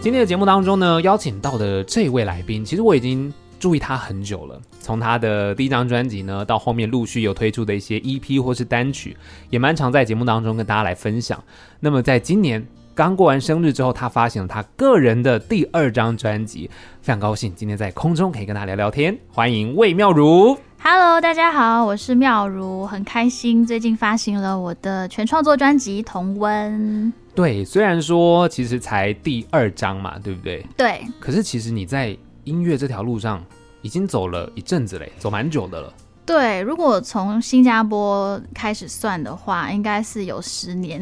[0.00, 4.58] 今天的节目当中呢，邀请到的这位来宾，其实我已经注意他很久了。
[4.80, 9.16] 从他的第一张专辑呢，到后面陆续有推出的一些 EP 或是单曲，
[9.50, 11.42] 也蛮常在节目当中跟大家来分享。
[11.80, 12.64] 那么在今年
[12.94, 16.70] 刚过完生日之后，他发行了他个人的第二张专辑，
[17.02, 19.18] 非常高兴今天在空中可以跟他聊聊天。
[19.32, 20.56] 欢迎魏妙如。
[20.80, 27.12] Hello，大家好，我是妙如，很开心最近发行了我的全创作专辑《同温》。
[27.38, 30.66] 对，虽然说其实才第二章嘛，对不对？
[30.76, 31.00] 对。
[31.20, 33.40] 可是其实你在音乐这条路上
[33.80, 35.94] 已经走了一阵子嘞，走蛮久的了。
[36.26, 41.00] 对，如果从新加坡开始算的话，应该是有十年。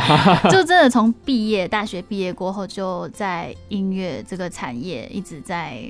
[0.52, 5.82] 就真的从毕业，大学毕业过后，就在音乐这个产业一直在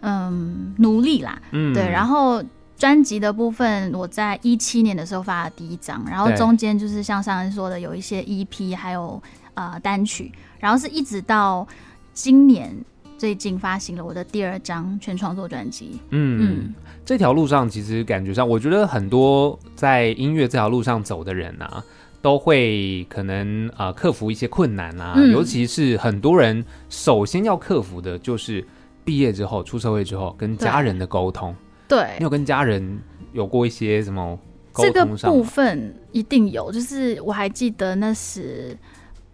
[0.00, 1.40] 嗯努力啦。
[1.52, 1.88] 嗯，对。
[1.88, 2.42] 然后
[2.78, 9.20] 专辑的部分，我在一七年的时候发了第一张，然后中间就是像上次说的，有一些 EP，还有
[9.54, 11.66] 呃单曲，然后是一直到
[12.14, 12.74] 今年。
[13.18, 16.00] 最近发行了我的第二张全创作专辑。
[16.10, 21.82] 嗯嗯，这条路上其实感觉上，我觉得很多在音乐这条路上走的人啊，
[22.22, 28.64] 都会可能啊、呃、克服一些困难啊、嗯，尤其是很多人首先要克服的就是
[29.04, 31.52] 毕业之后出社会之后跟家人的沟通。
[31.88, 33.00] 对，你有跟家人
[33.32, 34.38] 有过一些什么
[34.72, 35.16] 沟通上？
[35.16, 38.76] 这个部分一定有，就是我还记得那时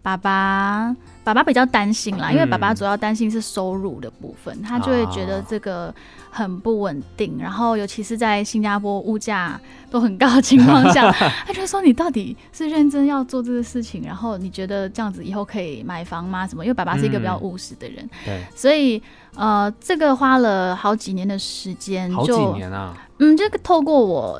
[0.01, 0.95] 爸爸。
[1.25, 5.91] 爸爸比较担心啦，因为爸爸主要担心是收入的部分，嗯，他就会觉得这个
[6.29, 9.59] 很不稳定，然后尤其是在新加坡物价
[9.89, 11.11] 都很高的情况下，
[11.47, 16.45] 他就说，你到底是认真要做这个事情，然后你觉得这样子以后可以买房吗？
[16.45, 16.63] 什么？
[16.63, 19.01] 因为爸爸是一个比较务实的人，嗯，对，所以
[19.33, 24.39] 呃，这个花了好几年的时间，好几年啊，嗯，这个透过我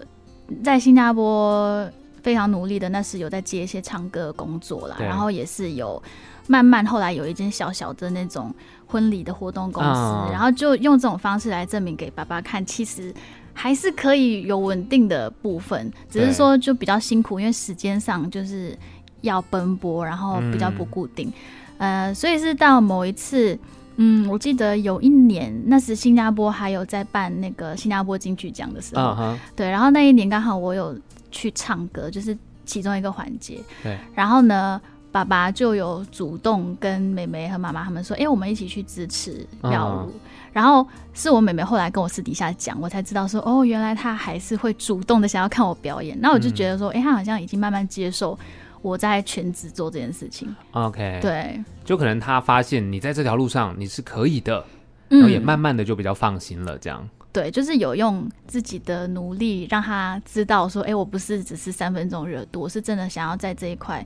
[0.64, 1.90] 在新加坡
[2.22, 6.00] 非常努力的，那是有在接一些唱歌工作啦，然后也是有。
[6.48, 8.54] 慢慢后来有一间小小的那种
[8.86, 13.14] 婚礼的活动公司，嗯，然后就用这种方式来证明给爸爸看，其实
[13.54, 18.78] 还是可以有稳定的部分，只是说就比较辛苦，因为时间上就是
[19.22, 21.32] 要奔波，然后比较不固定。
[21.78, 23.58] 嗯、呃，所以是到某一次，
[23.96, 30.96] 嗯，我记得有一年，那时新加坡还有在办那个新加坡金曲奖的时候，嗯，对，然后那一年刚好我有
[31.32, 34.80] 去唱歌，就是其中一个环节，对，然后呢。
[35.16, 40.12] 爸爸就有主动跟妹妹和妈妈他们说：“哎、欸，我们一起去支持妙如。”
[40.52, 48.38] 然后是我妹妹后来跟我私底下讲，我才知道说：“哦，原来她还是会主动的想要看我表演。”那我就觉得说：“哎、嗯欸，他好像已经慢慢接受
[48.82, 54.66] 我在全职做这件事情。” OK，对，就可能他发现你在这条路上你是可以的，
[55.08, 56.78] 然后也慢慢的就比较放心了。
[56.78, 64.06] 这样、嗯，对，就是有用自己的努力让他知道说：“哎、欸，我不是只是三分钟热度，我是真的想要在这一块。”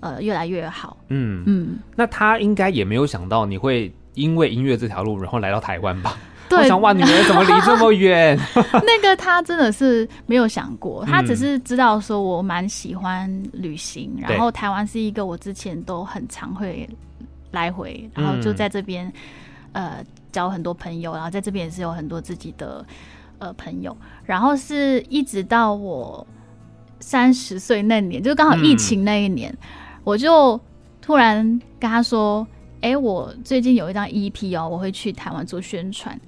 [0.00, 0.96] 呃，越来越好。
[1.08, 6.16] 嗯嗯，那他应该也没有想到你会因为音乐这条路，然后来到台湾吧？
[6.48, 8.38] 对，我想哇，你们怎么离这么远？
[8.72, 16.88] 那个他真的是没有想过，他只是知道说我蛮喜欢旅行，嗯、然后台湾是一个我之前都很常会
[17.50, 19.06] 来回，然后就在这边、
[19.72, 22.82] 嗯、呃交很多朋友，然后在这边也是有很多自己的
[23.38, 23.94] 呃朋友，
[24.24, 26.26] 然后是一直到我
[26.98, 29.52] 三十岁那年，就刚好疫情那一年。
[29.52, 29.68] 嗯
[30.08, 30.58] 我就
[31.02, 31.44] 突然
[31.78, 32.46] 跟他说
[32.80, 36.18] ：“哎、欸，我最近有一张 EP 哦，我会去台湾做宣传。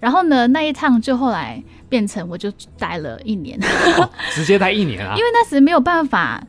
[0.00, 3.56] 然后呢，那一趟就后来变成我就待了一年，
[3.98, 5.14] 哦、直接待一年啊！
[5.16, 6.42] 因为那时没有办法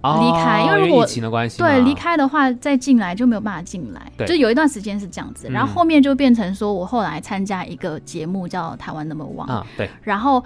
[0.00, 5.48] 离开、哦，因为如果疫情的关系，对离开的话再进来就没有办法进来，就有一段时间是这样子。
[5.50, 10.44] 然后后面就变成说我后来参加一个节目叫《台湾 Number One》啊，对，然后。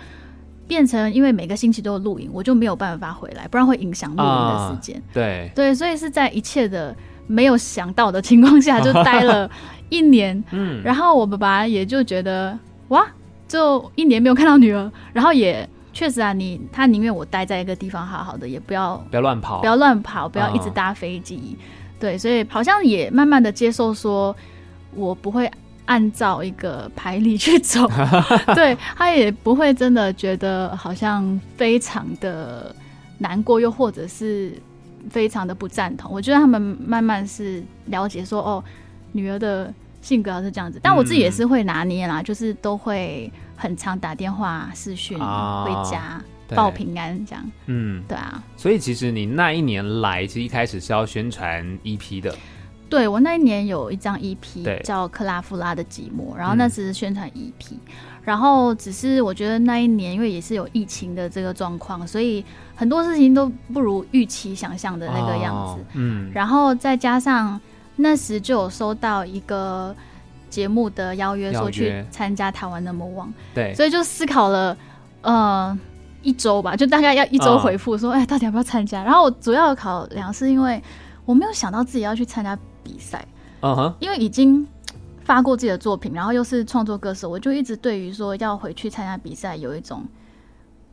[0.67, 4.97] 变成因为每个星期都有录影，我就没有办法回来，不然会影响录影的时间。
[5.11, 6.95] Uh, 对对，所以是在一切的
[7.27, 9.51] 没有想到的 情况下，就待了
[9.89, 10.43] 一年。
[10.53, 12.59] 嗯，然后我爸爸也就觉得
[12.89, 13.07] 哇，
[13.47, 21.57] 就一年没有看到女儿，然后也确实啊，你他宁愿我待在一个地方好好的，也不要不要乱跑，不要乱跑，不要一直搭飞机。
[21.59, 22.01] Uh.
[22.01, 24.35] 对，所以好像也慢慢的接受说，
[24.95, 25.51] 我不会。
[25.87, 27.87] 按照一个牌理去走，
[28.55, 32.75] 对，他也不会真的觉得好像非常的
[33.19, 34.53] 难过，又或者是
[35.11, 36.11] 非常的不赞同。
[36.13, 38.65] 我觉得他们慢慢是了解说，哦，
[39.11, 40.79] 女儿的性格是这样子。
[40.83, 46.23] 但我自己也是会拿捏啦，嗯、就是都会很常打电话视讯回家
[46.55, 47.45] 报平安这样。
[47.67, 48.43] 嗯，对啊。
[48.57, 52.33] 所以其实你那一年来，其实一开始是要宣传 EP 的。
[52.93, 57.79] 对，我那一年有一张 EP 叫《克拉夫拉的寂寞》，然后那是宣传 EP，嗯，
[58.23, 62.45] 然后只是我觉得那一年因为也是有疫情的这个状况，所以
[62.77, 65.81] 很多事情都不如预期想象的那个样子。
[65.81, 67.59] 哦，嗯，然后再加上
[67.97, 69.97] 那时就有收到一个
[70.51, 73.33] 节目的邀约，说去参加台湾 Number One。
[73.55, 74.77] 对，所以就思考了，
[75.23, 75.79] 呃，
[76.21, 79.03] 一周吧，就大概要一周回复说，哎、嗯，到底要不要参加？
[79.03, 80.83] 然后我主要考量是因为
[81.25, 83.27] 我没有想到自己要去参加比赛，
[83.61, 84.67] 嗯哼，因为已经
[85.25, 90.05] 发过自己的作品，然后又是创作歌手，我就一直对于说要回去参加比赛有一种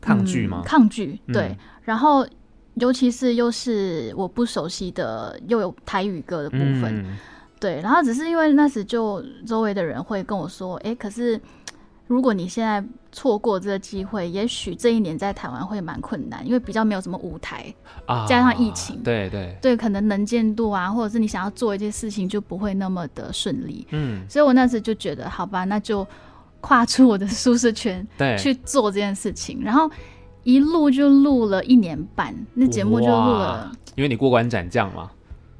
[0.01, 0.62] 抗拒吗？
[0.62, 2.25] 嗯、抗拒，对，嗯、然后。
[2.75, 7.18] 尤其是又是我不熟悉的，又有台语歌的部分，嗯、
[7.59, 11.38] 对，然后只是因为那时就周围的人会跟我说，哎、欸，可是
[12.10, 17.72] 如果你现在错过这个机会，也许这一年在台湾会蛮困难，因为比较没有什么舞台，
[18.08, 19.56] 啊、加上疫情，对对。
[19.62, 26.06] 对，可能能见度啊，或者是你想要做一件事情就不会那么的顺利，嗯，所以我那时就觉得，好吧，那就
[26.60, 29.90] 跨出我的舒适圈， 对，去做这件事情，然后。
[30.44, 35.12] 一录就录了一年半，那节目就录了，因为你过关斩将嘛。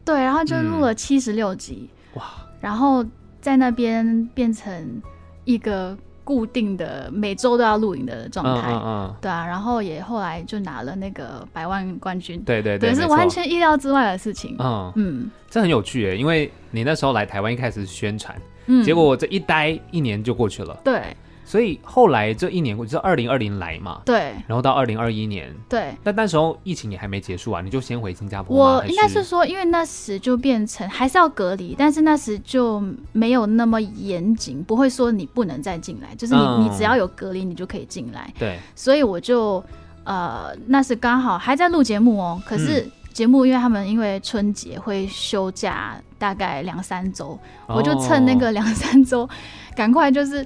[0.06, 2.46] 对，然后就录了七十六集，哇、嗯！
[2.62, 3.06] 然后
[3.42, 5.02] 在那边变成
[5.44, 5.96] 一个
[6.30, 14.94] 固定的每周都要录影的状态，嗯，嗯对啊，然后也后来就拿了那个百万冠军，对对对，对，是完全意料之外的事情，嗯。
[14.96, 21.02] 嗯，这很有趣耶，因为你那时候来台湾一开始是宣传，嗯，结果我这一待一年就过去了，对。
[21.50, 28.56] 所以后来这一年，就是二零二零来嘛，对，然后到二零二一年，对，但那时候疫情也还没结束啊，你就先回新加坡。
[28.56, 32.80] 我应该是说，因为那时就变成还是要隔离，但是那时就
[33.14, 38.32] 没有那么严谨，不会说你不能再进来，就是你、嗯、你只要有隔离，你就可以进来。
[38.38, 39.64] 对，所以我就
[40.04, 47.30] 呃，那是刚好还在录节目哦，可是节目因为他们因为春节会休假大概两三周，
[47.66, 49.28] 哦、我就趁那个两三周，
[49.76, 50.46] 赶快就是。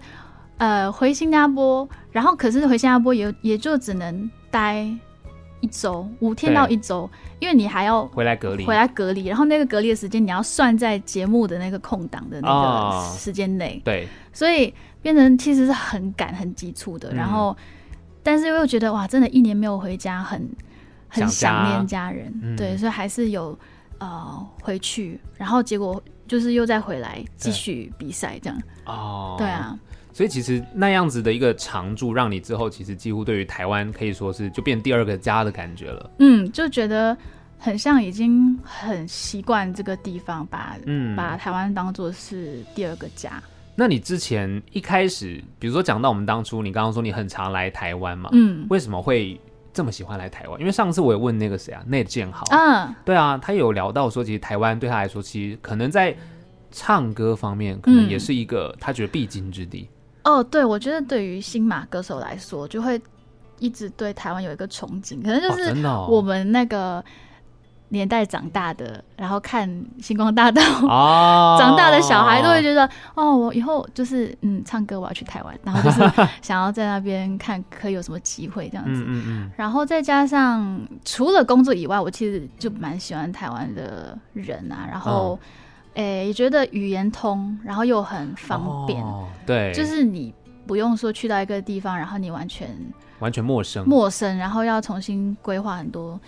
[0.58, 4.88] 呃，回新加坡，然后可是回新加坡也也就只能待
[5.60, 7.10] 一周，五天到一周，
[7.40, 17.14] 因为你还要回来隔离，回来隔离，然后那个隔离的时间你要算在节目的那个空档的那个时间内，哦，对，所以变成其实是很赶、很急促的。
[17.14, 20.48] 然后，嗯、但是又觉得哇，真的，一年没有回家，很
[21.10, 23.58] 很想念家人，嗯、对，所以还是有
[24.00, 29.78] 呃回去，然后结果就是又再回来继续比赛这样，哦，对啊。
[30.14, 36.12] 所以其实那样子的一个常驻，让你之后其实几乎对于台湾可以说是就变第二个家的感觉了。
[36.20, 37.18] 嗯，就觉得
[37.58, 43.42] 很像已经很习惯这个地方，把嗯把台湾当做是第二个家。
[43.76, 48.30] 那你之前一开始，比如说讲到我们当初，你刚刚说你很常来台湾嘛？
[48.34, 49.40] 嗯，为什么会
[49.74, 50.60] 这么喜欢来台湾？
[50.60, 56.16] 因为上次我也问那个谁啊，内建豪，嗯，对啊，他有聊到说，其实台湾对他来说，其实可能在
[56.70, 59.90] 唱歌方面，可能也是一个他觉得必经之地。
[60.24, 63.02] 哦，对，我觉得对于新马歌手来说，就会
[63.60, 67.04] 一直对台湾有一个憧憬，可能就是我们那个
[67.90, 69.70] 年代长大的，哦、然后看
[70.02, 76.02] 星光大道、哦、 长大的小孩都会觉得，哦，我以后就是嗯，唱歌我要去台湾，然后就是
[76.42, 79.02] 想要在那边看可以有什么机会这样子。
[79.02, 79.52] 嗯嗯嗯。
[79.58, 85.38] 然后再加上除了工作以外，我其实就蛮喜欢台湾的人啊，然后。
[85.42, 85.48] 嗯
[85.96, 90.34] 诶、欸，也觉得语言通，然后又很方便，哦、对，就是你
[90.66, 92.70] 不用说去到一个地方，然后你完全
[93.20, 96.20] 完全陌生，陌生，然后要重新规划很多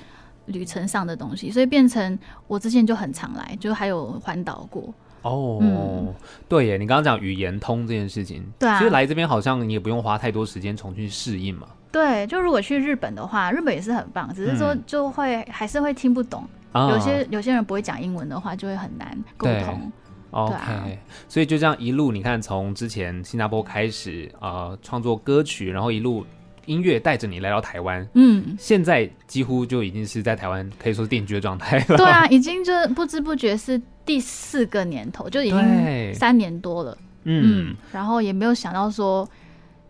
[0.45, 2.17] 旅程上的东西，所以变成
[2.47, 4.93] 我之前就很常来，就还有环岛过。
[5.24, 6.13] 哦，嗯、
[6.48, 11.67] 对耶，你刚刚讲语言通这件事情，对啊，其实来这边好像你也不用花太多时间重新适应嘛。
[11.91, 16.48] 对，就如果去日本的话，日本也是很棒，只是说就会、嗯、还是会听不懂。
[16.91, 19.91] 有些有些人不会讲英文的话，就会很难沟通。
[20.32, 20.88] OK，对啊，
[21.29, 26.25] 所以就这样一路，你看从之前新加坡开始，呃，创作歌曲，然后一路
[26.65, 31.98] 音乐带着你来到台湾，嗯，现在几乎就已经是在台湾可以说是定居的状态了。
[31.98, 36.98] 对啊， 已经就不知不觉是第四个年头，就已经三年多了。
[37.24, 39.27] 嗯，嗯，然后也没有想到说。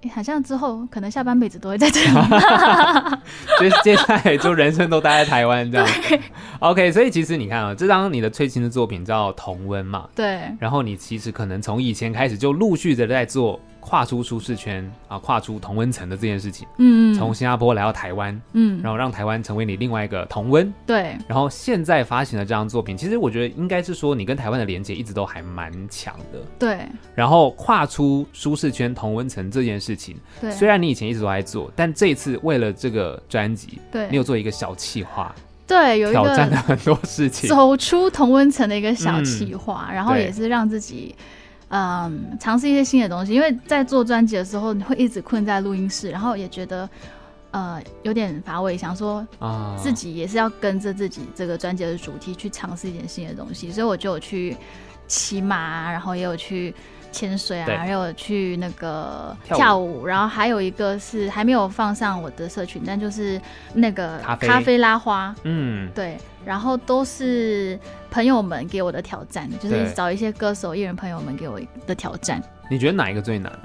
[0.10, 2.08] 好像之后可能下半辈子都会在这里，
[3.60, 5.88] 就接下来就人生都待在台湾这样。
[6.60, 10.42] OK，所以其实你看啊、喔，这张你的最新的作品叫《同温》嘛，对。
[10.60, 13.60] 然后你其实可能从以前开始就陆续的在做。
[13.88, 26.80] 跨出舒适圈啊，跨出同温层的这件事情，嗯，从新加坡来到台湾，嗯，然后让台湾成为你另外一个同温，对，然后现在发行的这张作品，其实我觉得应该是说你跟台湾的连接一直都还蛮强的，对。
[27.14, 35.34] 然后跨出舒适圈同温层这件事情，对，虽然你以前一直都在做，但这一次为了这个专辑，对，你有做一个小企划，
[35.68, 41.14] 对，有一个挑战了很多事情，走出同温层的一个小企划，嗯，然后也是让自己。
[41.76, 46.90] 嗯，尝试一些新的东西，因为在做专辑的时候，你会一直困在录音室，然后也觉得，
[47.52, 49.76] 呃有点乏味，想说啊。
[49.78, 54.56] 自己也是要跟着自己这个专辑的主题去尝试一点新的东西，所以我就有去
[55.06, 56.74] 骑马，然后也有去。
[57.12, 63.40] 潜水啊，还有去那个跳舞，然后还有一个是还没有放上我的社群，但就是
[63.74, 67.80] 那个咖啡拉花，嗯，对，然后都是
[68.12, 72.42] 朋友们给我的挑战，就是找一些歌手艺人朋友们给我的挑战。
[72.70, 73.60] 你觉得哪一个最难呢？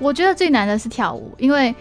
[0.00, 1.72] 我觉得最难的是跳舞，因为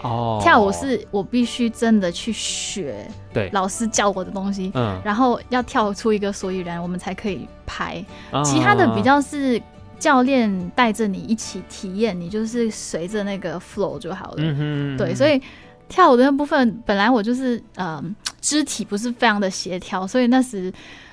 [0.42, 8.04] 跳舞是我必须真的去学，对，老师教我的东西，嗯，然后要跳出一个所以然，我们才可以拍。
[8.44, 9.62] 其他的比较是。
[10.00, 14.36] 教练带着你一起体验，你就是随着那个 flow 就好了。
[14.40, 14.98] 嗯哼嗯哼。
[14.98, 15.42] 对，所以
[15.88, 18.04] 跳舞的那部分，本来我就是呃
[18.44, 20.72] 肢体不是非常的协调，所以那时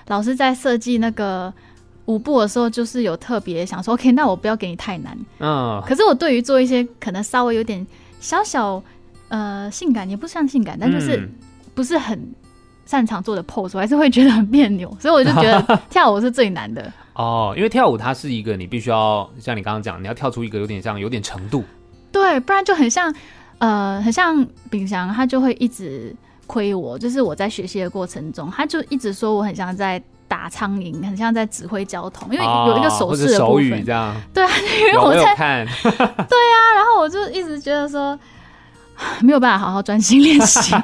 [0.09, 1.53] 老师在设计那个
[2.07, 5.17] 舞步的时候，就是有特别想说，OK，那我不要给你太难。
[5.39, 5.81] 嗯。
[5.87, 7.87] 可是我对于做一些可能稍微有点
[8.19, 8.83] 小小
[9.29, 11.31] 呃性感，也不算性感，但就是
[11.73, 12.21] 不是很
[12.85, 16.93] 擅长做的 pose，我还是会觉得很别扭，所以我就觉得跳舞是最难的。
[17.15, 21.63] 哦，因为跳舞它是一个你必须要像你刚刚讲，你要跳出一个有点像有点程度，
[22.11, 23.15] 对，不然就很像
[23.59, 26.13] 呃，很像炳祥，他就会一直
[26.51, 38.19] 亏我，就是我在学习的过程中，他就一直说我很像在打苍蝇，很像在指挥交通，因为有一个手势的部分，哦、这样 对啊，因为我在我看， 对啊，然后我就一直觉得说
[39.23, 40.75] 没有办法好好专心练习。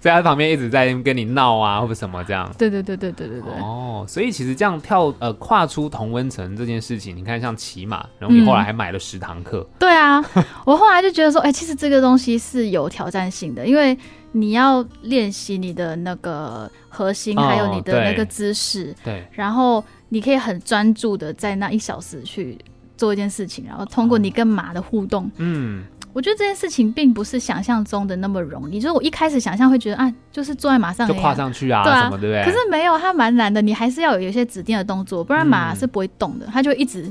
[0.00, 2.50] 在他旁边一直在跟你闹啊，或者什么这样。
[2.58, 3.52] 对对对对对对对。
[3.60, 9.58] 哦，所以其实这样跳呃跨出同温层这件事情，你看像骑马，然后你后来还买了十堂课。
[9.58, 9.76] 嗯。
[9.78, 10.22] 对啊，
[10.64, 13.96] 我后来就觉得说，哎、欸，其实这个东西是有挑战性的，因为
[14.32, 18.90] 你要练习你的那个核心，还有你的那个姿势。
[18.90, 19.00] 哦。
[19.04, 19.26] 对。
[19.32, 22.58] 然后你可以很专注的在那一小时去
[22.96, 25.84] 做一件事情，然后通过你跟马的互动，嗯。
[26.12, 28.80] 我觉得这件事情并不是想象中的那么容易。
[28.80, 32.44] 就是我一开始想象会觉得啊，就是坐在马上就跨上去啊，对啊，什么对不对？
[32.44, 33.62] 可是没有，它蛮难的。
[33.62, 37.02] 你还是要有一些指定的动作，不然马是不会动的，它就一直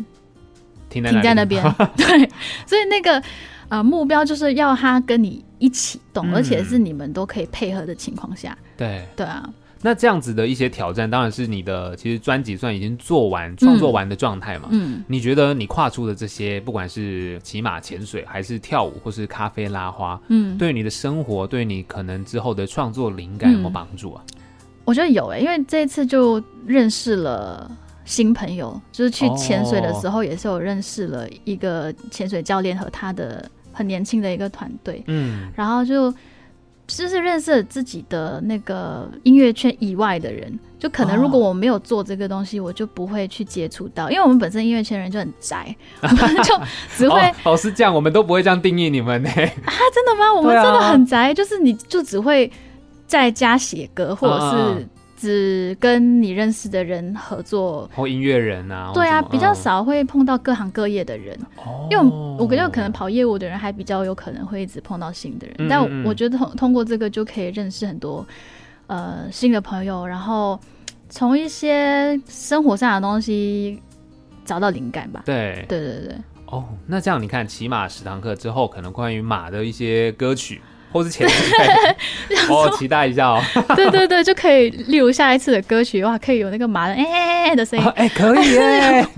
[0.90, 1.64] 停在停在那边。
[1.98, 2.06] 对，
[2.66, 3.22] 所以那个
[3.70, 8.58] 呃目标就是要它跟你一起动，而且是你们都可以配合的情况下。
[8.78, 9.50] 对对啊。
[9.84, 14.68] 那这样子的一些挑战，当然是你的其实专辑算已经做完、创作完的状态嘛。
[14.72, 14.98] 嗯。
[14.98, 24.24] 嗯，你觉得你跨出的这些，不管是骑马、潜水，还是跳舞，或是咖啡拉花，嗯，对你的生活，对你可能之后的创作灵感有没有帮助啊？
[24.86, 27.70] 我觉得有诶、欸，因为这一次就认识了
[28.06, 35.04] 新朋友，就是去潜水的时候也是有认识了一个潜水教练和他的很年轻的一个团队。
[35.08, 36.14] 嗯，然后就。
[36.98, 46.60] 就是认识自己的那个音乐圈以外的人，就可能如果我没有做这个东西，我就不会去接触到，因为我们本身音乐圈人就很宅，我们就
[46.96, 49.30] 只会、哦、老师这样，我们都不会这样定义你们呢。
[49.30, 50.34] 啊，真的吗？
[50.36, 52.52] 我们真的很宅，就是你就只会
[53.08, 54.88] 在家写歌，或者是。
[55.22, 61.38] 只跟你认识的人合作，或音乐人啊，对啊，比较少会碰到各行各业的人。
[61.58, 62.04] 哦，因为
[62.40, 68.26] 我觉得可能跑业务的人还比较有可能会一直碰到新的人，嗯、但我觉得通通过这个就可以认识很多
[68.88, 70.60] 呃新的朋友，然后
[71.08, 73.80] 从一些生活上的东西
[74.44, 75.22] 找到灵感吧。
[75.24, 76.16] 对，对对对。
[76.48, 80.60] 哦，那这样你看，骑马十堂课之后，可能关于马的一些歌曲。
[80.92, 81.36] 或是前期，
[82.50, 83.42] 哦，期待一下哦。
[83.76, 89.08] 对对对，就可以，例如下一次的歌曲的话，可以有那个马的哎哎哎的声音，哎、哦欸，可以哎。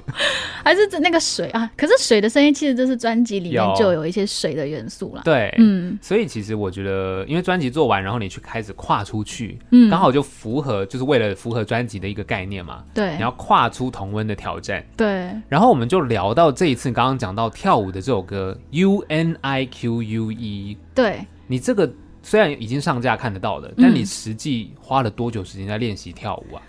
[0.63, 1.69] 还是那个水啊？
[1.75, 5.21] 可是水的声音，其实这是专辑里面就有一些水的元素了。
[5.25, 12.81] 对，嗯，所以其实我觉得，因为专辑做完，然后你去开始跨出去，嗯，刚好就符合，就是为了符合专辑的一个概念嘛。
[12.93, 14.81] 对，你要跨出同温的挑战。
[14.95, 20.77] 对，然后我们就聊到这一次刚刚讲到跳舞的这首歌《U N I Q U E》。
[20.95, 21.25] 对。
[21.53, 21.87] 你这个
[22.23, 26.61] 虽然已经上架看得到的，但你实际花了多久时间在练习跳舞啊？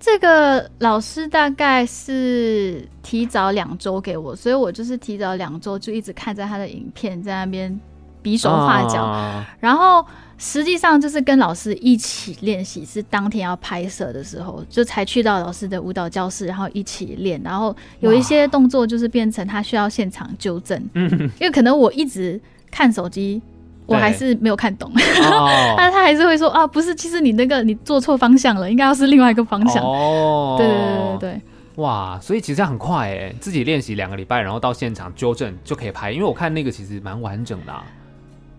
[0.00, 7.78] 这个老师大概是提早两周给我，所以我就是提早两周就一直看着他的影片，在那边
[8.22, 10.02] 比手画脚，啊、然后
[10.38, 23.42] 实际上就是跟老师一起练习，是当天要拍摄的时候，就才去到老师的舞蹈教室，然后一起练，然后有一些动作就是变成他需要现场纠正，嗯，因为可能我一直看手机。
[23.86, 29.80] 我还是没有看懂，哦、 但他还是会说啊，不是，其实你那个你做错方向了，应该要是另外一个方向。
[29.84, 31.40] 哦，对对对对对，
[31.76, 37.84] 哇，所以其实很快哎，自己练习两个礼拜，然后到现场纠正就可以拍，因为我看那个其实蛮完整的、啊。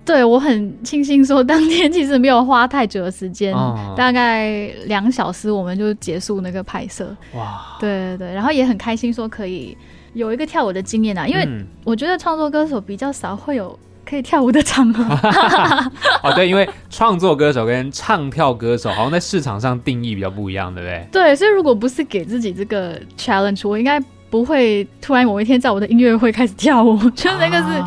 [0.06, 7.14] 对，我很庆幸说当天其实没有花太久的时间，哦、大概两小时我们就结束那个拍摄。
[7.36, 9.78] 哇，对对对，然后也很开心说可以
[10.14, 11.46] 有一个跳舞的经验啊，因为
[11.84, 13.78] 我觉得创作歌手比较少会有。
[14.08, 15.04] 可以跳舞的场合。
[16.24, 21.08] 哦，对，因为创作歌手跟唱跳歌手好像在市场上定义比较不一样，对不对？
[21.12, 24.00] 对，所以如果不是给自己这个 challenge，我应该
[24.30, 27.84] 不会突然某一天在我的音乐会开始跳舞， 就那个是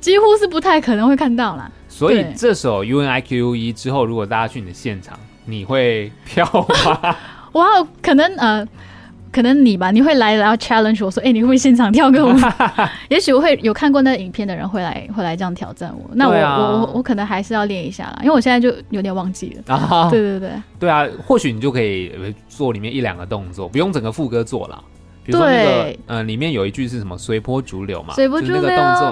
[0.00, 1.70] 几乎是不太可能会看到啦。
[1.88, 6.44] 所以这首 U N I Q U E 之后，如果大家去你的现场，你会跳
[6.84, 7.16] 吗？
[7.52, 8.66] 我可能呃。
[9.32, 12.34] 可能你吧，你会来然后 challenge 我说，哎、欸，你会不会现场跳个舞？
[13.08, 16.10] 也许我会有看过那个影片的人会来 会来这样挑战我。
[16.14, 19.74] 那我、啊、我我我可能还是要练一下啦，因为我现在就有点忘记了。
[19.74, 22.12] 啊，对对对，对啊，或许你就可以
[22.48, 24.82] 做里面一两个动作，不用整个副歌做了。
[25.30, 28.60] 比如说那个，呃，里面有一句是什么“随波逐流”嘛，随波逐流，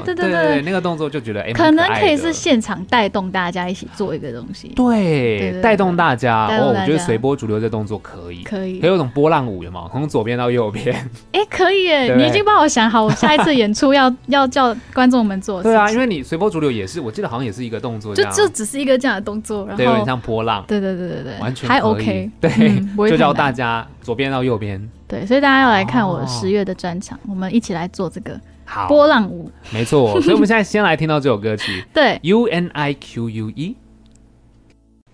[0.05, 6.47] 对对对对，那个动作就觉得哎，可能可以是现场带动大家一起做一个东西，对，带动大家。
[6.49, 10.95] 哦，我觉得随波逐流这动作可以，可以，还有一种波浪舞的嘛，从左边到右边。
[11.33, 15.63] 哎，可以耶，你已经帮我想好，我下一次演出要 要叫观众们做。
[15.63, 20.65] 对啊，因为你随波逐流也是，我记得好像也是一个动作，就就只是一个这样的动作，然后有点像波浪。
[20.67, 22.31] 对对对对对，完全还 OK。
[22.41, 24.89] 对，就叫大家左边到右边。
[25.09, 29.51] 对，所以大家要来看我十月的专场，哦，我们一起来做这个好波浪舞。
[29.73, 33.75] 没错， 所以我们现在先来听到这首歌曲，对，U N I Q U E。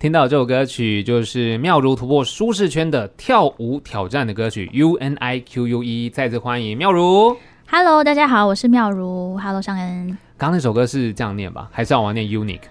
[0.00, 6.10] 听到这首歌曲就是妙如突破舒适圈的跳舞挑战的歌曲，U N I Q U E。
[6.10, 7.36] 再次欢迎妙如。
[7.70, 9.38] Hello，大家好，我是妙如。
[9.38, 10.08] Hello，尚恩。
[10.36, 11.68] 刚刚那首歌是这样念吧？
[11.70, 12.62] 还是要我念 Unique？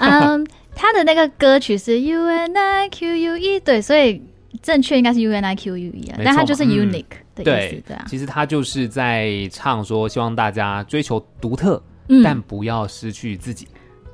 [0.00, 4.20] 嗯， 他的那个歌曲是 U N I Q U E，对，所以。
[4.60, 7.04] 正确应该是 U N I Q U E 啊，但它就是 unique
[7.34, 8.04] 的意思，对，对啊。
[8.08, 13.66] 其实他就是在唱说，希望大家追求独特，嗯，但不要失去自己。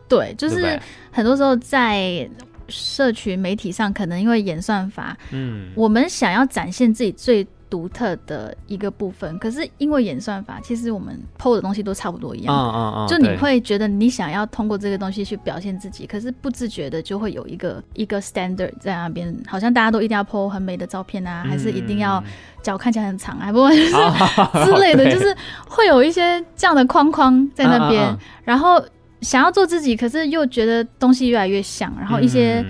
[0.09, 0.81] 对，就是
[1.11, 2.29] 很多时候在
[2.69, 7.47] 社群媒体上，可能因为演算法，嗯，我们想要展现自己最。
[7.71, 12.55] 独特的一个部分，可是因为演算法，其实我们 PO 的东西都差不多一样。
[12.55, 13.09] 嗯嗯嗯。
[13.09, 22.23] 就你会觉得你想要通过这个东西去表现自己，可是不自觉的就会有一个一个 standard 在那边，好像大家都一定要 PO 很美的照片啊，还是一定要
[22.63, 23.91] 脚看起来很长，啊不管是
[24.65, 25.37] 之类的， 就是
[25.69, 28.83] 会有一些这样的框框在那边，然后
[29.21, 32.65] 想要做自己，可是又觉得东西越来越像，然后一些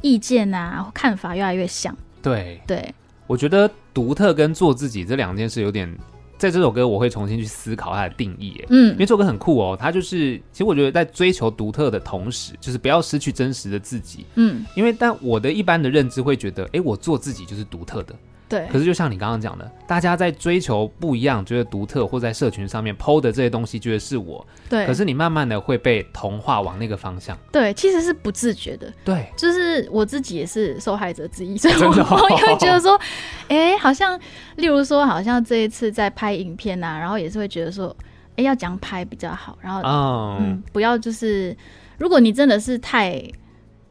[0.00, 1.94] 意见啊看法越来越像。
[2.20, 2.94] 对对。
[3.28, 5.92] 我觉得独特跟做自己这两件事有点，
[6.38, 18.14] 在这首歌我会重新去思考它的定义，嗯，因为这首歌很酷哦，它就是其实我觉得在追求独特的同时，就是不要失去真实的自己，嗯，因为但我的一般的认知会觉得，哎，我做自己就是独特的。
[18.52, 24.46] 对，可是就像你刚刚讲的，大家在追求不一样，觉得独特，或在社群上面 PO 的这些东西，觉得是我。
[24.68, 24.86] 对。
[24.86, 27.34] 可是你慢慢的会被同化往那个方向。
[27.50, 28.92] 对，其实是不自觉的。
[29.02, 29.26] 对。
[29.38, 33.00] 就是我自己也是受害者之一，所以我也会觉得说，
[33.48, 34.20] 哎、欸，好像，
[34.56, 37.96] 例如说，好像这一次在拍影片啊，然后也是会觉得说，
[38.32, 40.38] 哎、欸，要讲拍比较好，然后，oh.
[40.42, 41.56] 嗯，不要就是，
[41.96, 43.22] 如果你真的是太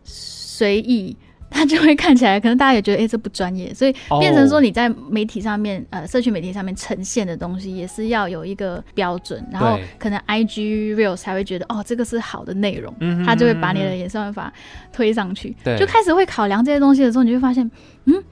[0.04, 1.17] 随意。
[1.52, 12.94] 他就会看起来，可能大家也觉得，哎、欸，这不专业，所以变成说你在媒体上面，呃，社群媒体上面呈现的东西也是要有一个标准，然后可能 IG Reels 才会觉得，哦，这个是好的内容，
[13.26, 14.52] 他就会把你的演算法
[14.92, 17.70] 推上去，就开始会考量这些东西的时候，你就发现，
[18.06, 18.24] 嗯，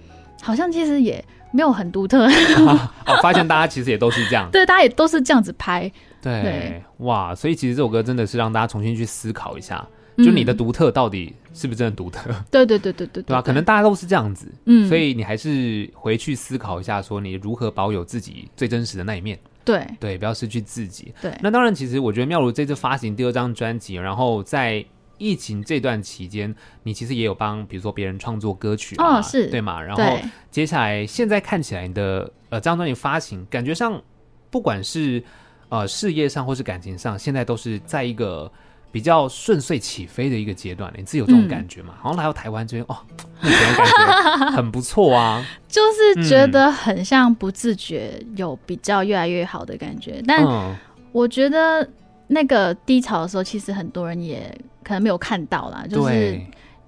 [0.42, 2.26] 好像其实也没有很独特，
[2.66, 6.84] 啊 哦，发现大家其实也都是这样， 对，大家也都是这样子拍，对，对。
[7.00, 9.86] 哇，所以其实这首歌真的是让大家重新去思考一下。
[10.24, 12.30] 就你的独特到底是不是真的独特？
[12.52, 13.42] 对对对对对，对吧？
[13.42, 19.40] 可能大家都是这样子，嗯，所以你还是回去思考一下，说你如何保有自己最真实的那一面。
[19.66, 21.14] 对对，不要失去自己。
[21.22, 24.84] 对，那当然，其实我觉得妙如这次发行第二张专辑，然后在
[25.20, 29.80] 疫情这段期间，你其实也有帮，比如说别人创作歌曲哦，是对嘛？
[29.80, 30.18] 然后
[30.50, 34.02] 接下来现在看起来，你的呃这张专辑发行，感觉上
[34.50, 35.24] 不管是
[35.68, 38.52] 呃事业上或是感情上，现在都是在一个。
[38.92, 41.94] 比较顺遂起飞的一个阶段，你自己有这种感觉吗？
[41.98, 42.98] 嗯、好像来到台湾这边，哦，
[43.42, 50.14] 那种感觉很不错啊，就是觉得很像不自觉有比较越来越好的感觉。
[50.20, 50.78] 嗯、但
[51.12, 51.88] 我觉得
[52.28, 55.86] 那个低潮的时候，其实很多人也可能没有看到啦。
[55.90, 56.42] 就是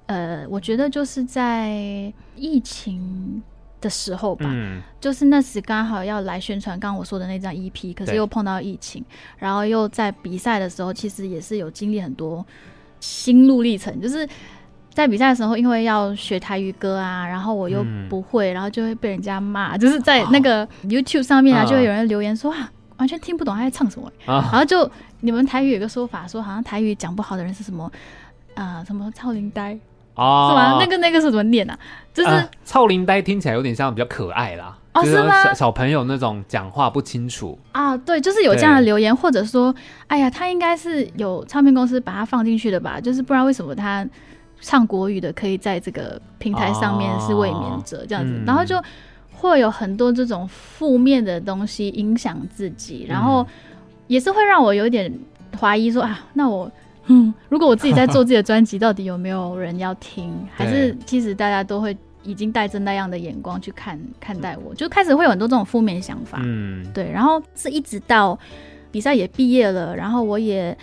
[0.08, 1.70] 呃，我觉得就是在
[2.36, 3.44] 疫情。
[3.82, 9.04] 的时候吧，嗯、就是那时刚好要来宣传刚刚我说的那张 EP，可是又碰到疫情，
[9.38, 12.46] 然后又在比赛的时候，其实也是有经历很多
[13.00, 14.00] 心路历程。
[14.00, 14.28] 就是
[14.94, 19.78] 在比赛的时候，因为要学台语歌啊，然后我又不会，嗯、然后就会被人家骂。
[19.78, 24.48] 就是在那个 YouTube 上面啊，就会有人留言说啊，完全听不懂他在唱什么，啊。
[24.52, 24.90] 然后就
[25.22, 27.92] 你们台语有个说法，说好像台语讲不好的人是什么
[28.54, 29.78] 啊、呃，什么超龄呆。
[30.16, 30.78] 哦，是吗？
[30.80, 31.78] 那个那个是怎么念啊？
[32.14, 35.44] 就是“臭灵呆”听起来有点像比较可爱啦，哦，是吗？
[35.44, 39.74] 小小朋友那种讲话不清楚啊，对，就是有这样的留言，或者说，
[40.08, 43.00] 哎呀，他应该是有唱片公司把他放进去的吧？
[43.00, 44.06] 就是不知道为什么他
[44.60, 48.82] 唱国语的可以在这个平台上面是卫冕者这样子，哦、然后就
[49.32, 53.48] 会有很多这种负面的东西影响自己，然后
[54.08, 55.12] 也是会让我有点
[55.58, 56.70] 怀疑说啊，那我
[57.08, 60.34] 嗯，如果我自己在做自己的专辑，到底有没有人要听？
[60.54, 61.96] 还是其实大家都会。
[62.24, 66.40] 已经带着那样的眼光去看看待我，就开始会有很多这种负面想法。
[66.44, 67.12] 嗯，对。
[67.12, 68.38] 然后是一直到
[68.92, 70.78] 比赛也毕业了，然后我也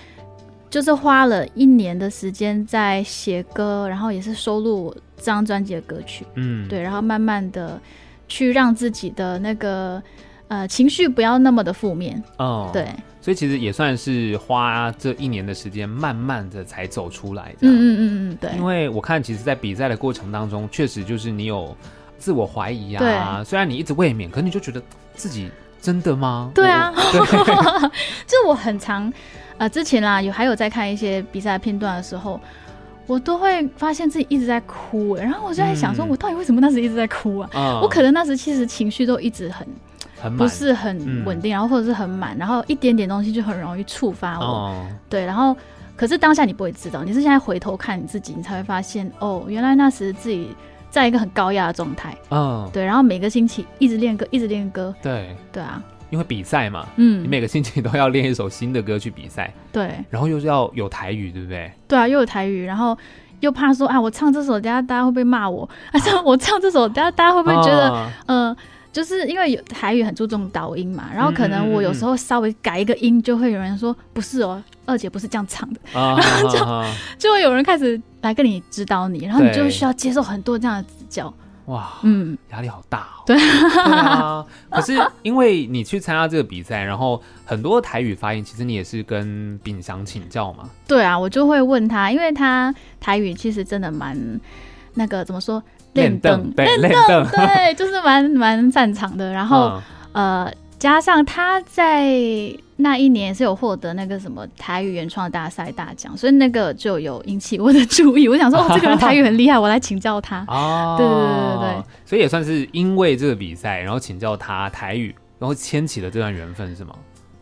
[0.68, 6.26] 就是花了一年的时间在写歌，然后也是收录这张专辑的歌曲。
[6.34, 6.82] 嗯，对。
[6.82, 7.80] 然后慢慢的
[8.26, 10.02] 去让自己的那个
[10.48, 12.22] 呃情绪不要那么的负面。
[12.38, 12.86] 哦，对。
[13.20, 17.54] 所以其实也算是花这一年的时间，慢慢的才走出来。
[17.60, 17.76] 这样。
[17.76, 18.50] 嗯嗯嗯嗯，对。
[18.56, 21.76] 因为我看，其实，在比赛的过程当中，确实就是你有
[22.16, 23.44] 自我怀疑啊。
[23.44, 24.80] 虽然你一直卫冕，可你就觉得
[25.14, 25.50] 自己
[25.82, 26.50] 真的吗？
[26.54, 26.90] 对啊。
[26.94, 27.20] 对
[28.26, 29.12] 就我很常，
[29.58, 32.40] 呃，之前啦，有还有在看一些比赛片段的时候，
[33.06, 37.50] 我都会发现自己一直在哭，然后我就在想，说我到底为什么那时一直在哭啊？
[37.52, 37.80] 嗯。
[37.82, 39.66] 我可能那时其实情绪都一直很。
[40.36, 44.44] 不是很稳定，然后或者是很满，然后一点点东西就很容易触发我。
[44.44, 45.56] 哦、对，然后
[45.96, 50.50] 可是当下你不会知道，你是现在回头看你自己，你才会发现哦，原来那时自己
[50.90, 52.16] 在一个很高压的状态。
[52.30, 54.94] 嗯、哦，对，然后每个星期一直练歌，一直练歌。
[55.02, 59.52] 对，对啊，因为比赛嘛，嗯，你每个星期都要练一首新的歌去比赛。
[59.72, 61.70] 对，然后又是要有台语，对不对？
[61.86, 62.96] 对啊，又有台语，然后
[63.40, 65.68] 又怕说啊，我唱这首，等下大家会不会骂我？
[65.92, 68.56] 啊，我唱这首，等 下大家会不会觉得，嗯、
[68.98, 76.58] 就是因为有台语很注重导音嘛，然后可能我有时候稍微改一个音，就会有人说不是哦，二姐不是这样唱的， 然后就
[77.16, 81.32] 就会有人开始来跟你指导你，然后你就需要接受很多这样的指教。
[81.66, 83.22] 哇，嗯，压力好大哦。
[83.24, 83.36] 对
[83.92, 90.68] 啊，可是因为你去参加这个比赛，然后很多台语发音，其实你也是跟秉祥请教嘛。
[90.88, 94.18] 对啊，我就会问他，因为他台语其实真的蛮
[94.94, 95.62] 那个怎么说？
[95.98, 99.32] 练邓，练凳， 对，就是蛮蛮擅长的。
[99.32, 99.80] 然后，
[100.12, 102.08] 嗯、呃，加上他在
[102.76, 108.28] 那一年是有获得那个什么台语原创大赛大奖，所以那个就有引起我的 注意。
[108.28, 110.44] 我想说，哦，这个人台语很厉害，我来请教他。
[110.48, 116.94] 哦，对对对对对，所以也算是因为这个比赛，然后请教他台语，然后牵起了这段缘分，是吗？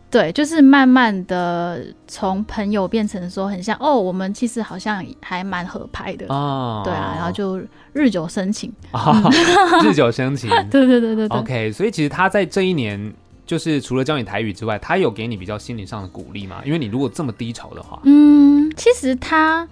[0.09, 6.81] 对，就是慢慢的从朋友变成说很像哦，我们其实好像还蛮合拍的哦。
[6.85, 8.71] 对啊，然后就日久生情，
[9.83, 10.49] 日久生情。
[10.71, 11.37] 对对对对对。
[11.37, 13.13] OK，所以其实他在这一年，
[13.45, 16.61] 就是除了教你台语之外，他有给你比较心理上的鼓励吗？
[16.65, 19.67] 因为你如果这么低潮的话，嗯，其实他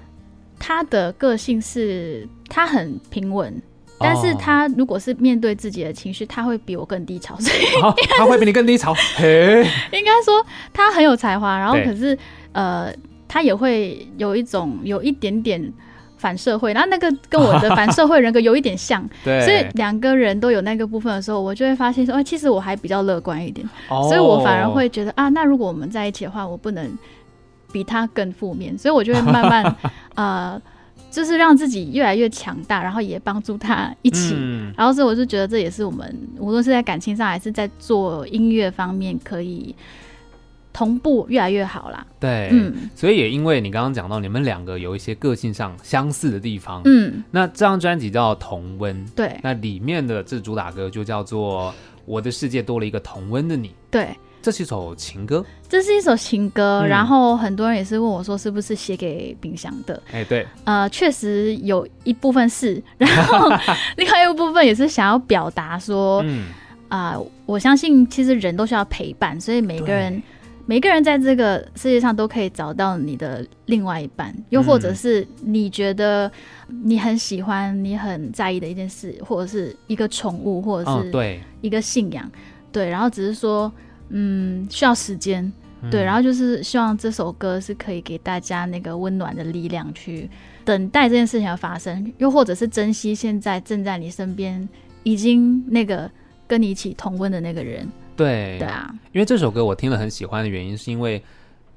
[0.60, 3.62] 他的个性是他很平稳。
[4.06, 8.94] 但是他如果是面对自己的情绪，他会比我更低潮， 所以、哦、他会比你更低潮。
[9.18, 12.18] 嘿，应该说他很有才华，然后可是
[12.52, 12.94] 呃，
[13.28, 15.74] 他也会有一种有一点点
[16.18, 26.98] 反社会，然后那个跟我的反社会人格有一点像， 对，所以两个人都有那个部分的时候，我就会发现说，哎，其实我还比较乐观一点，哦、所以我反而会觉得啊，那如果我们在一起的话，我不能
[27.72, 29.76] 比他更负面，所以我就会慢慢
[30.16, 30.62] 呃。
[31.16, 39.74] 就是让自己越来越强大，然后也帮助他一起，嗯、然后所以我就觉得这也是我们无论是在感情上还是在做音乐方面可以
[40.74, 42.06] 同步越来越好啦。
[42.20, 51.72] 对，嗯，所以也因为你刚刚讲到你们两个有一些个性上相似的地方，嗯，那这张专辑叫《同温》，对，那里面的这主打歌就叫做
[52.06, 54.10] 《我的世界多了一个同温的你》，对。
[54.46, 60.00] 这是一首情歌，这是一首情歌，嗯、然后很多人也是问我说，是不是写给冰箱的？
[60.12, 63.50] 哎，对，呃，确实有一部分是， 然后
[63.98, 66.50] 另外一个部分也是想要表达说，嗯。
[66.90, 70.22] 啊、呃，我相信其实人都需要陪伴，所以每个人
[70.68, 76.32] 每个人在这个世界上都可以找到你的另外一半，又或者是你觉得
[76.84, 81.42] 你很喜欢、你很在意的一件事，或者是一个宠物，或者是对。
[81.62, 82.32] 一个信仰，
[82.72, 83.74] 对，然后只是说。
[84.10, 85.52] 嗯，需要时间，
[85.90, 90.30] 对，然后就是希望这首歌是可以给大家那个温暖的力量，去
[90.64, 94.68] 等待这件事情的发生，又或者是珍惜现在正在你身边，
[95.04, 96.10] 已经那个
[96.48, 97.88] 跟你一起同温的那个人。
[98.16, 101.22] 对，对啊，因为这首歌我听了很喜欢的原因，是因为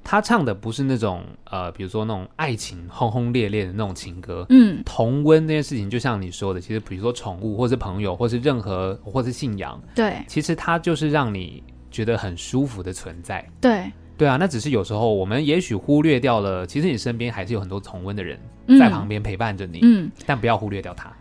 [0.04, 11.62] 他唱的不是那种呃，比如说那种爱情轰轰烈烈的那种情歌，嗯，同温这件事情，就像你说的，其实比如说宠物，或是朋友，或是任何，或是信仰，对，其实它就是让你。
[11.90, 18.38] 觉得很舒服的存在，对对啊，那只是有时候我们也许忽略掉了，其实你身边还是有很多同温的人
[18.78, 21.12] 在旁边陪伴着你，嗯，但不要忽略掉他。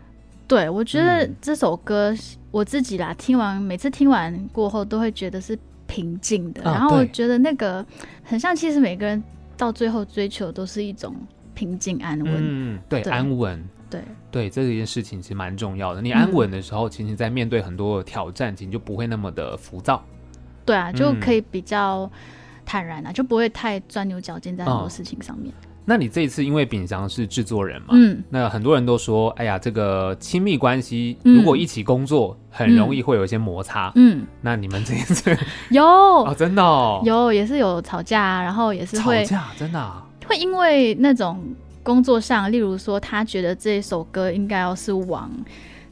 [0.46, 2.14] 对，我觉得这首歌
[2.50, 7.84] 我自己啦，听完每次听完过后都会觉得是平静的，然后我觉得那个
[8.22, 9.22] 很像，其实每个人
[9.56, 11.14] 到最后追求都是一种
[11.54, 12.34] 平静安稳。
[12.36, 13.62] 嗯，对，安稳。
[13.90, 16.02] 对对，这件事情其实蛮重要的。
[16.02, 20.04] 你安稳的时候，其实在面对很多挑战，其实就不会那么的浮躁。
[20.68, 22.10] 对啊，就可以比较
[22.64, 25.52] 坦然啊，就不会太钻牛角尖在很多事情上面。
[25.84, 33.90] 那你这一次因为秉祥是制作人嘛，嗯，那很多人都说，哎呀，这个亲密关系如果一起工作，很容易会有一些摩擦。
[33.96, 35.36] 嗯，那你们这一次？
[35.70, 35.84] 有。
[35.84, 39.92] 哦，真的哦，有也是有吵架，然后也是会吵架，真的
[40.26, 41.42] 会因为那种。
[41.80, 45.30] 工作上，例如说，他觉得这首歌应该要是往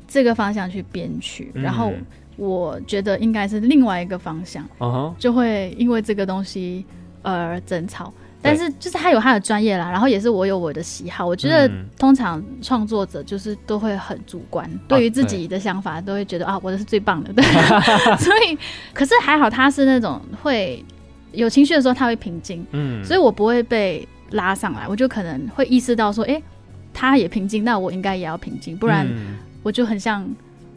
[0.07, 1.91] 这个方向去编曲，嗯、然后
[2.37, 6.85] 我觉得应该是另外一个方向，嗯、就会因为这个东西
[7.23, 8.13] 而争吵。
[8.43, 11.27] 但是就是他有他的专业啦，然后也是我有我的喜好。
[11.27, 11.69] 我觉得
[11.99, 17.33] 通常创作者就是都会很主观，嗯、对于自己的想法都会觉得啊，我的是最棒的。
[17.33, 17.45] 对，
[18.19, 18.57] 所以
[18.95, 20.85] 可是还好他是那种会
[21.33, 24.07] 有情绪的时候他会平静，嗯，所以我不会被。
[24.33, 26.43] 拉上来，我就可能会意识到说，哎、欸，
[26.93, 29.07] 他也平静，那我应该也要平静，不然
[29.63, 30.29] 我就很像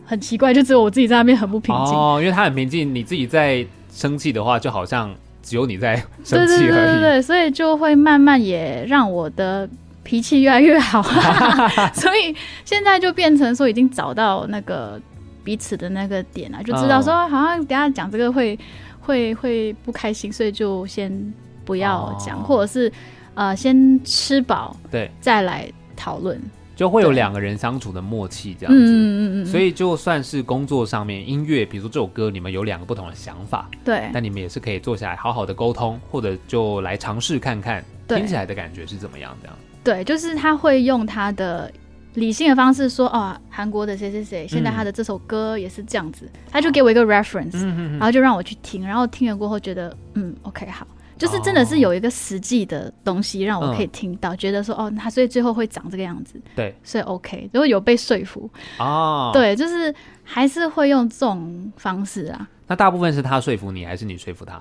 [0.09, 1.93] 很奇怪，就只有我自己在那边很不平静。
[1.93, 6.67] 哦，因为他很平静，你自己在生气的话，就好像只有你在生气而已。
[6.67, 9.69] 对对对对，所以就会慢慢也让我的
[10.03, 11.03] 脾气越来越好。
[11.93, 14.99] 所以现在就变成说，已经找到那个
[15.43, 18.57] 彼此的那个点了，就知道说，好像等下讲这个会
[19.01, 22.91] 会会不开心，所以就先不要讲，哦、或者是。
[23.35, 26.37] 呃，先吃饱，对，再来讨论，
[26.79, 28.81] 就会有两个人相处的默契，这样子。
[28.81, 29.45] 嗯嗯嗯。
[29.45, 39.35] 所以就算是工作上面音乐，比如说这首歌，你们有两个不同的想法，对，但你们也是可以坐下来好好的沟通，或者就来尝试看看，听起来的感觉是怎么样？
[39.41, 39.57] 这样。
[39.83, 41.69] 对，就是他会用他的
[42.13, 50.87] 理性的方式说，哦，韩国的谁谁谁，现在他的这首歌也是这样子，嗯、他就给我一个 reference，嗯、然后就让我去听，然后听了过后觉得，嗯，OK，好。
[51.19, 62.47] 就是真的是有一个实际的东西让我可以听到，觉得说哦，他所以最后会长这个样子，对，所以 OK，如果有被说服哦，对，就是还是会用这种方式啊。
[62.67, 64.60] 那大部分是他说服你，还是你说服他？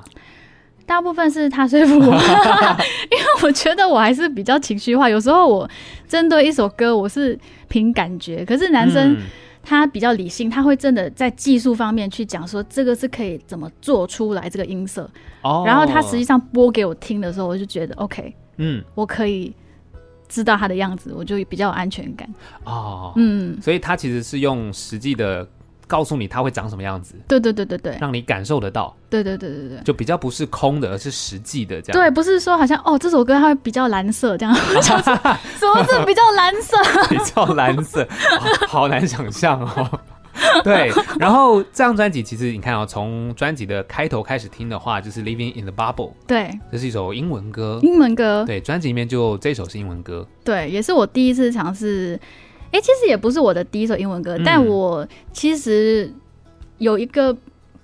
[0.85, 2.07] 大部分是他说服我，
[3.11, 5.71] 因为我觉得我还是比较情绪化，有时候我
[6.09, 9.13] 针对一首歌我是凭感觉，可是男生。
[9.13, 9.23] 嗯
[9.69, 15.03] 他比较理性，他会真的在技术方面去讲说这个是可以怎么做出来这个音色。
[15.43, 19.55] 哦，然后他实际上播给我听的时候，我就觉得 OK，嗯，我可以
[20.27, 22.27] 知道他的样子，我就比较有安全感。
[22.65, 25.47] 哦，嗯，所以他其实是用实际的。
[25.89, 32.01] 告诉你它会长什么样子，对对对对对，让你感受得到，对对对对对，就比较不是空的，而是实际的这样。
[32.01, 36.77] 对，不是说好像哦，这首歌它会比较蓝色这样， 什么是比较蓝色？
[37.09, 40.01] 比较蓝色，哦、好难想象哦。
[40.63, 52.21] 对，然后这张专辑其实你看哦，从专辑的开头开始听的话，就是 Living in the Bubble，对，这是一首英文歌，英文歌，对，专辑里面就这首是英文歌，对，也是我第一次尝试。
[52.71, 56.13] 哎、欸，其实也不是我的第一首英文歌，嗯、但我其实
[56.79, 57.37] 有一个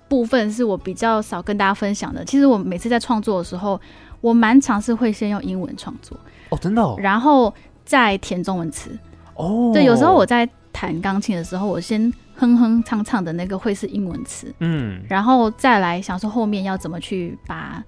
[0.07, 2.23] 部分是我比较少跟大家分享的。
[2.23, 3.79] 其实我每次在创作的时候，
[4.21, 6.17] 我蛮尝试会先用英文创作
[6.49, 8.91] 哦，真的、哦，然后再填中文词
[9.35, 9.71] 哦。
[9.73, 17.83] 对，有时候我在弹钢琴的时候，我先哼哼唱唱的那个会是英文词，嗯，然后再来想说后面要怎么去把。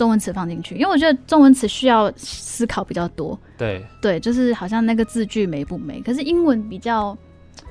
[0.00, 3.38] 中文词放进去，因为我觉得中文词需要思考比较多。
[3.58, 7.14] 对对，就是好像那个字句美不美，可是英文比较，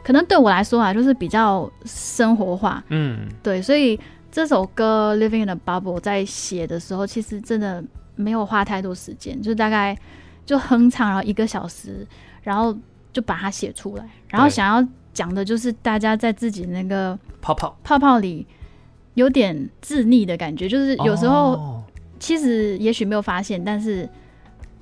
[0.04, 2.84] 可能对我来说啊，就是比较生活化。
[2.90, 4.00] 嗯，对，所以
[4.32, 7.84] 这首歌《Living in a Bubble》在写的时候，其实真的
[8.16, 9.98] 没有花太多时间，就大概
[10.46, 12.06] 就哼唱，然后一个小时，
[12.44, 12.78] 然后
[13.12, 14.08] 就把它写出来。
[14.28, 18.46] 然后想要讲的就是大家在自己那个泡泡泡泡里
[19.16, 21.54] 有点自溺的感觉，就是有时候。
[21.54, 21.84] 哦
[22.20, 24.08] 其实也许没有发现，但是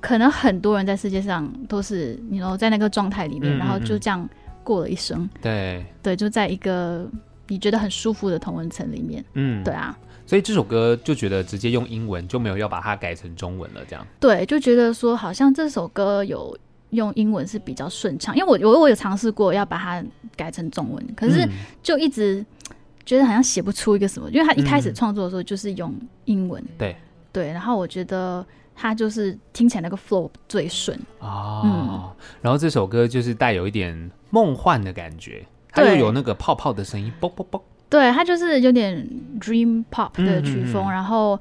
[0.00, 4.28] 可能很多人在世界上都是你 know, 在那个状态里面，嗯嗯嗯，然后就这样
[4.62, 5.28] 过了一生。
[5.40, 7.08] 对对，就在一个
[7.46, 9.24] 你觉得很舒服的同文层里面。
[9.34, 9.96] 嗯，对啊。
[10.26, 14.06] 所以这首歌就觉得直接用英文就没有要把它改成中文了，这样。
[14.20, 16.54] 对，就觉得说好像这首歌有
[16.90, 20.04] 用英文是比较顺畅，因为我我我有尝试过要把它
[20.36, 21.48] 改成中文，可是
[21.82, 22.44] 就一直
[23.06, 25.94] 觉得好像写不出一个什么，因为他一开始创作的时候就是用
[26.26, 26.62] 英文。
[26.62, 26.96] 嗯、对。
[27.32, 30.98] 对，然后我觉得他就是听起来那个 flow 最顺。
[31.18, 32.10] 哦，嗯，
[32.40, 39.06] 然后这首歌就是带有一点梦幻的感觉，它又有那个泡泡的声音，啵啵啵，对，它就是有点
[39.40, 41.38] dream pop 的曲风，然后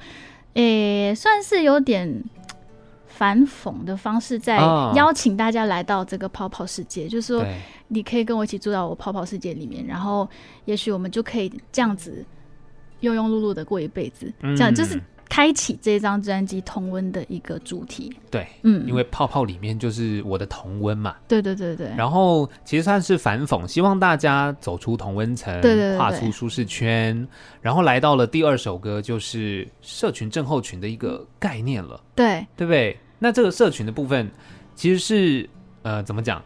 [0.53, 2.23] 诶，算是有点
[3.07, 4.57] 反讽的方式，在
[4.95, 7.45] 邀请大家来到这个泡泡世界，哦、就是说
[7.87, 10.27] 你可以跟我一起住到我泡泡世界里面，然后
[10.65, 12.25] 也许我们就可以这样子
[13.01, 15.01] 庸庸碌碌的过一辈子，嗯、这样就是。
[15.29, 21.91] 开启这张专辑同温的一个主题，对，嗯，因为泡泡里面就是我的同温嘛，对对对对。
[21.97, 27.27] 然后其实算是反讽，希望大家走出同温层，对，对对，跨出舒适圈，
[27.61, 32.97] 然后来到了第二首歌，就是社群症候群的一个概念了，对，对不对？
[33.19, 34.29] 那这个社群的部分，
[34.75, 35.49] 其实是
[35.81, 36.41] 呃，怎么讲，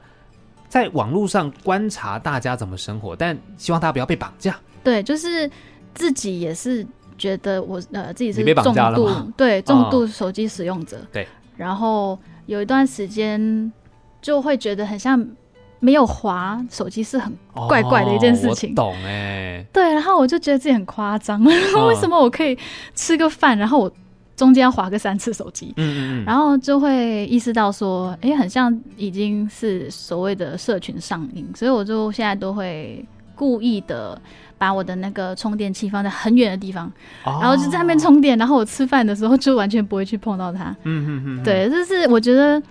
[0.67, 5.49] 在网络上观察大家怎么生活，但希望大家不要被绑架，对，就是
[5.93, 6.85] 自己也是。
[7.21, 9.07] 觉得我呃自己是重度
[9.37, 13.71] 对重度手机使用者，哦，对，然后有一段时间
[14.19, 15.23] 就会觉得很像
[15.79, 17.31] 没有滑手机是很
[17.67, 21.39] 怪怪的一件事情，哦、懂哎，对，然后我就觉得自己很夸张，
[21.75, 22.57] 哦、 为什么我可以
[22.95, 23.91] 吃个饭，然后我
[24.35, 33.05] 中间要滑个三次手机，嗯嗯嗯，然后就会意识到说，哎，很像已经是所谓的社群上瘾，所以我就现在都会
[33.35, 34.19] 故意的。
[34.61, 36.85] 把我的那个充电器放在很远的地方，
[37.23, 38.37] 哦，然后就在那边充电。
[38.37, 40.65] 然后我吃饭的时候就完全不会去碰到它。
[40.83, 42.61] 嗯嗯嗯，对，就是我觉得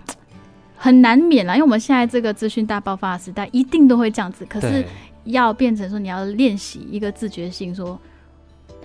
[0.76, 4.46] 很难免啦，因为我们现在这个资讯大爆发的时代，一定都会这样子。
[4.48, 4.84] 可是
[5.24, 7.98] 要变成说你要练习一个自觉性，说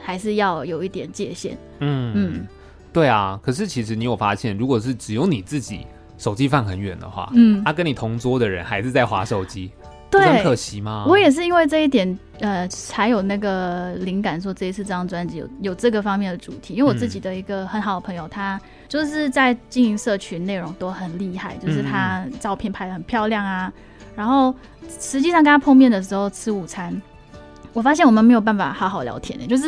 [0.04, 1.56] 还是要有一点界限。
[1.82, 2.48] 嗯嗯，
[2.92, 3.40] 对啊。
[3.44, 5.86] 可是其实你有发现，如果是只有你自己
[6.18, 9.70] 手机放很远的话，嗯，他、啊、跟你同桌的人还是在划手机。
[10.20, 11.06] 对，很可惜吗？
[11.08, 16.74] 我也是因为这一点，呃，才有那个灵感，说这一次这张专辑有有这个方面的主题。
[16.74, 23.72] 因为我自己的一个很好的朋友，嗯、他就是在经营社群，内容都很厉害，就是他照片拍的很漂亮啊。
[23.76, 24.54] 嗯、然后
[25.00, 27.02] 实际上跟他碰面的时候吃午餐，
[27.74, 29.68] 我发现我们没有办法好好聊天的，就是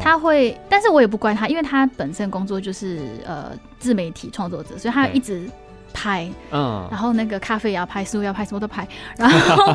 [0.00, 5.48] 他会、哦哦，但是我也不怪他，因为他本身工作就是呃自媒体创作者，所以他一直。
[5.92, 9.74] 拍，嗯，然后那个咖啡也要拍，食物要拍，什么都拍，然后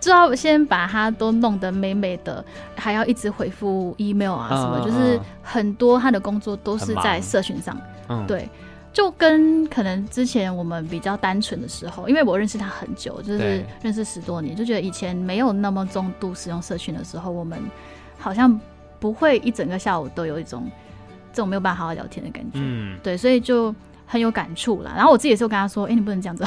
[0.00, 2.44] 就要先把它都弄得美美的，
[2.76, 7.76] 还要一直回复 email 啊什么，嗯，就是很多他的工作都是在社群上，
[8.08, 8.48] 嗯，对，
[8.92, 17.58] 就跟可能之前我们比较单纯的时候，因为我认识他很久，就是认识十多年，就觉得以前没有那么重度使用社群的时候，我们
[18.18, 18.60] 好像
[18.98, 20.70] 不会一整个下午都有一种
[21.32, 23.74] 这种没有办法好好聊天的感觉，嗯，对，所以就。
[24.14, 26.44] 很有感触啦，然后我自己也是跟他说：“哎、欸，你不能这样子。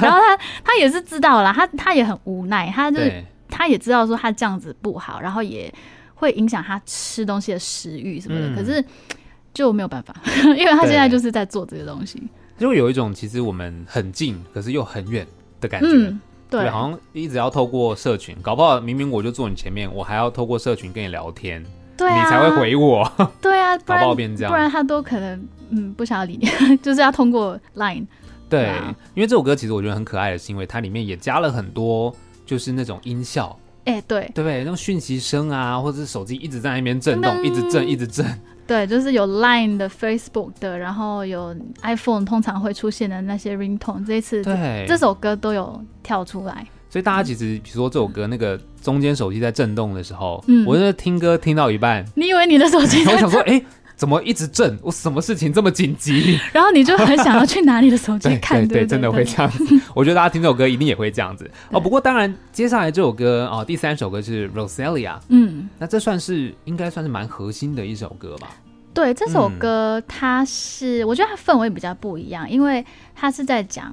[0.00, 2.98] 然后他他也是知道了，他他也很无奈，他就
[3.46, 5.70] 他也知道说他这样子不好，然后也
[6.14, 8.56] 会影响他吃东西的食欲什么的、嗯。
[8.56, 8.82] 可是
[9.52, 10.14] 就没有办法，
[10.56, 12.22] 因为他现在就是在做这个东西，
[12.56, 15.26] 就有一种其实我们很近，可是又很远
[15.60, 15.86] 的感觉。
[15.90, 21.62] 嗯，对，对，好像一直要透过社群，搞不好明明我就坐你前面，我还要透过社群跟你聊天。
[21.98, 23.12] 对啊，你才会回我。
[23.42, 28.06] 对啊， 不然搞不然他都可能嗯不想要理你， 就是要通过 Line。
[28.48, 32.14] 对，对啊，因为这首歌其实我觉得很可爱的是，因为它里面也加了很多
[32.46, 33.58] 就是那种音效。
[33.84, 34.58] 哎、欸，对，对不对？
[34.60, 38.24] 那种讯息声啊，或者是手机一直在那边震动，一直震，一直震。
[38.66, 46.66] 对，就是有 Line 的、Facebook 的，然后有 iPhone 通常会出现的那些 ringtone，这一次对这首歌都有跳出来。
[46.90, 53.04] 所以大家其实，比如说这首歌，那个中间手机在震动的时候，嗯，我在听歌听到一半，你以为你的手机？
[53.04, 54.78] 我想说，哎、欸，怎么一直震？
[54.80, 56.38] 我什么事情这么紧急？
[56.50, 59.64] 然后你就很想要去拿你的手机看，对真的会这样子。
[59.94, 61.78] 我觉得大家听这首歌一定也会这样子哦。
[61.78, 68.48] 不过当然，接下来这首歌哦，第三首歌是 Rosalia，嗯，那这算是应该算是蛮核心的一首歌吧？
[68.94, 72.82] 对，这首歌它是，我觉得它氛围比较不一样，因为
[73.14, 73.92] 它是在讲。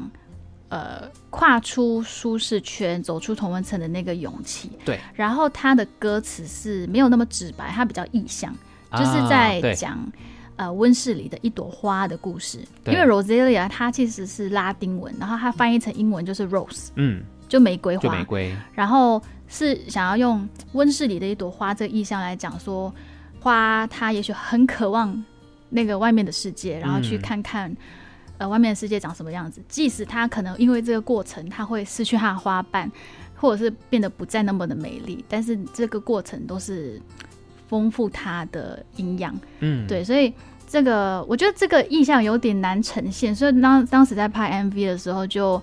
[0.68, 4.72] 呃，跨出舒适圈，走出同温层的那个勇气。
[4.84, 8.52] 对，然后他的歌词是没有那么直白，他比较意象，
[8.90, 10.12] 啊、就是在讲
[10.56, 12.60] 呃温室里的一朵花的故事。
[12.88, 18.02] 因为 Rosalia 它其实是拉丁文，然后它翻译成英文就是 Rose，嗯，就玫瑰花。
[18.02, 18.56] 就玫瑰。
[18.74, 22.92] 然后是想要用温室里的一朵花这个意象来讲说，
[23.40, 25.24] 花它也许很渴望
[25.70, 27.70] 那个外面的世界，然后去看看。
[27.70, 27.78] 嗯
[28.38, 29.62] 呃，外面的世界长什么样子？
[29.70, 32.92] 即使它可能因为这个过程，它会失去它的花瓣，
[33.36, 37.02] 或者是变得不再那么的美丽，但是这个过程都是
[37.70, 39.34] 丰富它的营养。
[39.60, 40.34] 嗯，对，所以
[40.68, 45.62] 这个我觉得这个意象有点难呈现，所以当当时在拍 MV 的时候就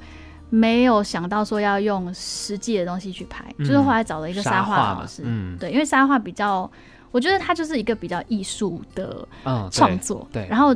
[0.49, 6.71] 没有想到说要用实际的东西去拍，嗯，就是后来找了一个沙画老师，嗯，对，因为沙画比较，
[7.11, 9.29] 我觉得它就是一个比较艺术的
[9.71, 10.75] 创作，对，然后。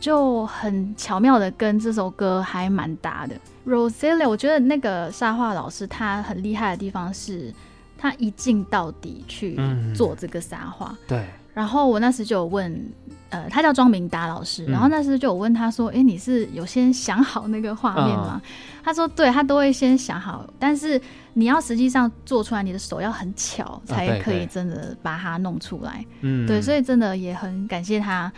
[0.00, 3.34] 就很巧妙的跟这首歌还蛮搭的。
[3.66, 7.52] Roselia，我觉得那个沙画老师他很厉害的地方是，
[7.98, 9.58] 他一镜到底去
[9.94, 10.96] 做这个沙画。
[11.06, 11.28] 对、嗯。
[11.52, 12.92] 然后我那时就有问，
[13.30, 18.40] 呃，他叫庄明达老师，然后那时就有问他说，哎、嗯，你是有先想好那个画面吗？
[18.42, 18.50] 嗯、
[18.84, 21.00] 他说，对，他都会先想好，但是
[21.32, 26.04] 你要实际上做出来，你的手要很巧，才可以真的把它弄出来。
[26.20, 28.32] 嗯，对，所以真的也很感谢他。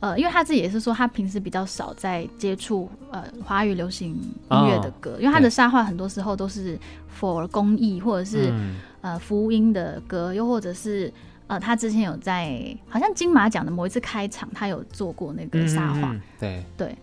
[0.00, 6.78] 呃，因为他自己也是说，他平时比较少在接触呃华语流行音乐的歌，哦、因为他的沙画很多时候都是
[7.18, 11.12] for 公益或者是、嗯、呃福音的歌，又或者是
[11.46, 16.96] 呃他之前有在好像金马奖的某一次开场，他有做过那个沙画、嗯，对对。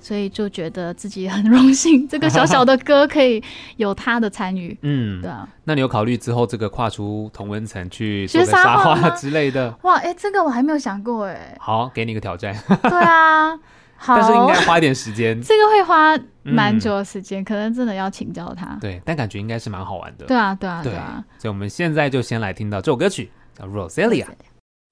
[0.00, 3.42] 所以就觉得自己很荣幸， 这个小小的歌可以
[3.76, 4.76] 有他的参与。
[4.82, 5.48] 嗯，对啊。
[5.64, 9.74] 那你有考虑之后这个跨出同温层去学插画之类的？
[9.82, 11.56] 哇，哎、欸，这个我还没有想过哎。
[11.60, 12.56] 好，给你一个挑战。
[12.82, 13.56] 对啊，
[13.96, 15.40] 好，但是应该花一点时间。
[15.42, 18.78] 这个会花蛮久的时间、嗯，可能真的要请教他。
[18.80, 20.24] 对，但感觉应该是蛮好玩的。
[20.26, 21.22] 对啊，对啊，对啊。
[21.38, 24.26] 所以我们现在就先来听到这首歌曲，叫 Rosalia。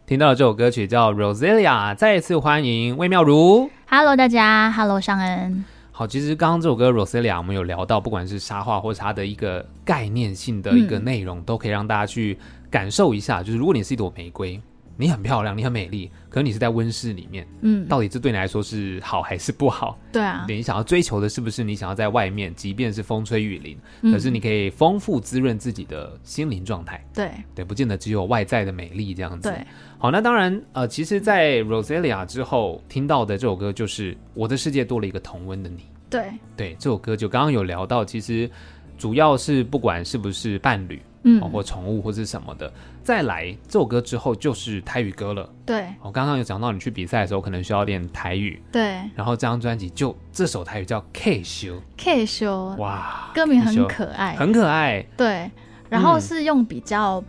[0.06, 3.68] 听到了这首歌曲叫 Roselia 再一次欢迎魏妙如。
[3.90, 5.64] Hello，大家，Hello，尚恩。
[5.90, 12.38] 好，其实刚刚这首歌 Roselia 我们有聊到，不管是沙画或者它的一个概念性的一个内容、嗯，都可以让大家去
[12.70, 13.42] 感受一下。
[13.42, 14.60] 就是如果你是一朵玫瑰。
[14.96, 19.98] 你很漂亮，你很美丽，可是你是在温室里面，嗯，到底这对你来说是好还是不好？
[20.10, 27.04] 对啊，你想要追求的是不是你想要在外面，即便是风吹雨淋，嗯、可是你可以丰富滋润自己的心灵状态。
[27.14, 29.50] 对对，不见得只有外在的美丽这样子。
[29.50, 29.66] 对，
[29.98, 35.80] 好，那当然，呃，其实，在 Roselia 之后听到的这首歌就是《我的世界多了一个同温的你》。
[36.08, 38.50] 对对，这首歌就刚刚有聊到，其实
[38.96, 41.02] 主要是不管是不是伴侣。
[41.28, 42.72] 嗯，或宠物或是什么的，
[43.02, 45.52] 再来这首歌之后就是台语歌了。
[45.66, 48.62] 对，我刚刚有讲到你去比赛的时候可能需要练台语。
[48.70, 55.04] 对，然后这张专辑就这首台语叫 K 修 K 修，哇，歌名很可爱，很可爱。
[55.16, 55.50] 对，
[55.90, 57.22] 然后是用比较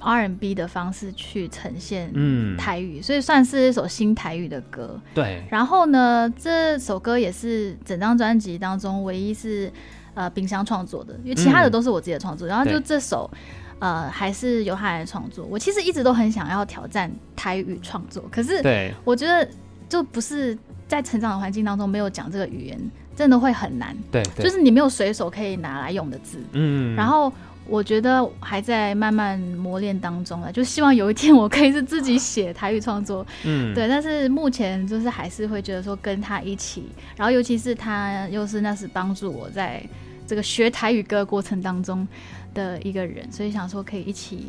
[0.00, 4.98] R&B 的方式去呈现嗯台语，嗯，所以算是一首新台语的歌。
[5.14, 9.70] 对，然后呢，这首歌也是整张专辑当中唯一是。
[10.14, 13.30] 呃，冰箱创作的，因为其他的都是我自己的创作，嗯，然后就这首，
[13.78, 15.46] 呃，还是由他来创作。
[15.50, 18.60] 我其实一直都很想要挑战台语创作，可是，
[19.04, 19.48] 我觉得
[19.88, 20.56] 就不是
[20.86, 22.78] 在成长的环境当中没有讲这个语言，
[23.16, 23.96] 真的会很难。
[24.10, 26.38] 对，对，就是你没有随手可以拿来用的字。
[26.52, 27.32] 嗯，然后
[27.66, 33.26] 我觉得还在慢慢磨练当中了，就希望有一天我可以是自己写台语创作。
[33.44, 36.84] 嗯，对，但是目前就是还是会觉得说跟他一起，
[37.16, 39.82] 然后尤其是他又是那是帮助我在。
[40.24, 42.06] 这个学台语歌过程当中
[42.54, 44.46] 的一个人，所以想说可以一起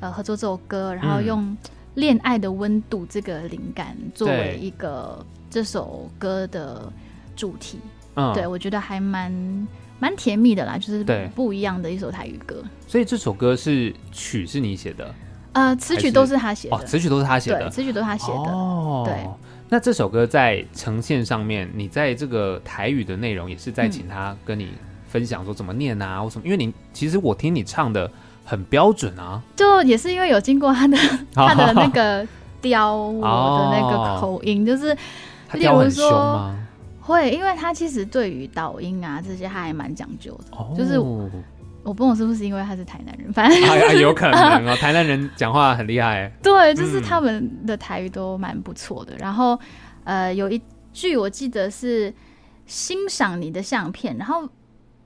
[0.00, 1.56] 呃合作这首歌，然后用
[1.94, 6.90] 恋爱的温度这个灵感作为一个这首歌的
[7.36, 7.78] 主题。
[8.14, 9.30] 嗯，对，我觉得还蛮
[10.02, 12.60] 蛮甜蜜的啦，就是不一样的一首台语歌。
[12.88, 15.14] 所以这首歌是曲是你写的？
[15.52, 16.74] 呃，词曲都是他写的。
[16.74, 18.50] 哦，词曲都是他写的，词曲都是他写的。
[18.50, 19.14] 哦，对。
[19.68, 24.70] 那这首歌在呈现上面，你在这个台语的内容也是在请他跟你。
[25.12, 26.46] 分享说怎么念啊，或什么？
[26.46, 28.10] 因为你其实我听你唱的
[28.46, 30.96] 很标准啊，就也是因为有经过他的
[31.36, 32.26] 他的那个
[32.62, 34.94] 雕我的那个口音，哦、就是
[35.52, 36.50] 例如说
[37.02, 49.14] 会，因为他其实对于导音啊这些他还蛮讲究的，哦、就是我不懂是不是因为他是台南人，反正、哎、 有可能哦，台南人讲话很厉害，对，就是他们的台语都蛮不错的。
[49.16, 49.58] 嗯、然后
[50.04, 52.14] 呃，有一句我记得是
[52.66, 54.48] 欣赏你的相片，然后。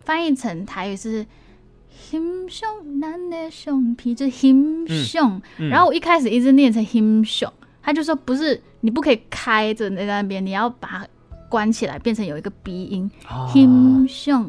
[0.07, 1.27] 翻译成台语是
[1.91, 5.43] “him 胸男的胸皮”，就欣赏。
[5.57, 11.07] 然后我一开始一直念成“欣赏”，他就说不是，你不可以开着在那边，你要把它
[11.49, 13.11] 关起来，变成有一个鼻音
[13.53, 14.45] “欣赏”。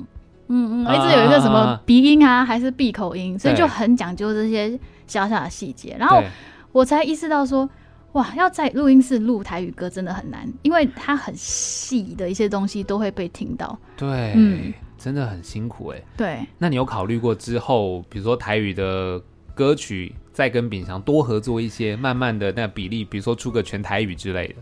[0.49, 5.95] 嗯嗯，一直有一个什么鼻音啊，还是闭口音，所以就很讲究这些小小的细节。
[5.99, 6.23] 然后
[6.71, 7.69] 我才意识到说，
[8.13, 13.77] 哇，要在录音室录台语歌真的很难，因为它很细的一些东西都会被听到。
[13.95, 14.73] 对，嗯。
[14.97, 16.03] 真的很辛苦哎、欸。
[16.17, 19.21] 对，那你有考虑过之后，比如说台语的
[19.53, 24.55] 歌曲，再跟秉祥多合作一些，慢慢的那比例，比如说出个全台语之类的？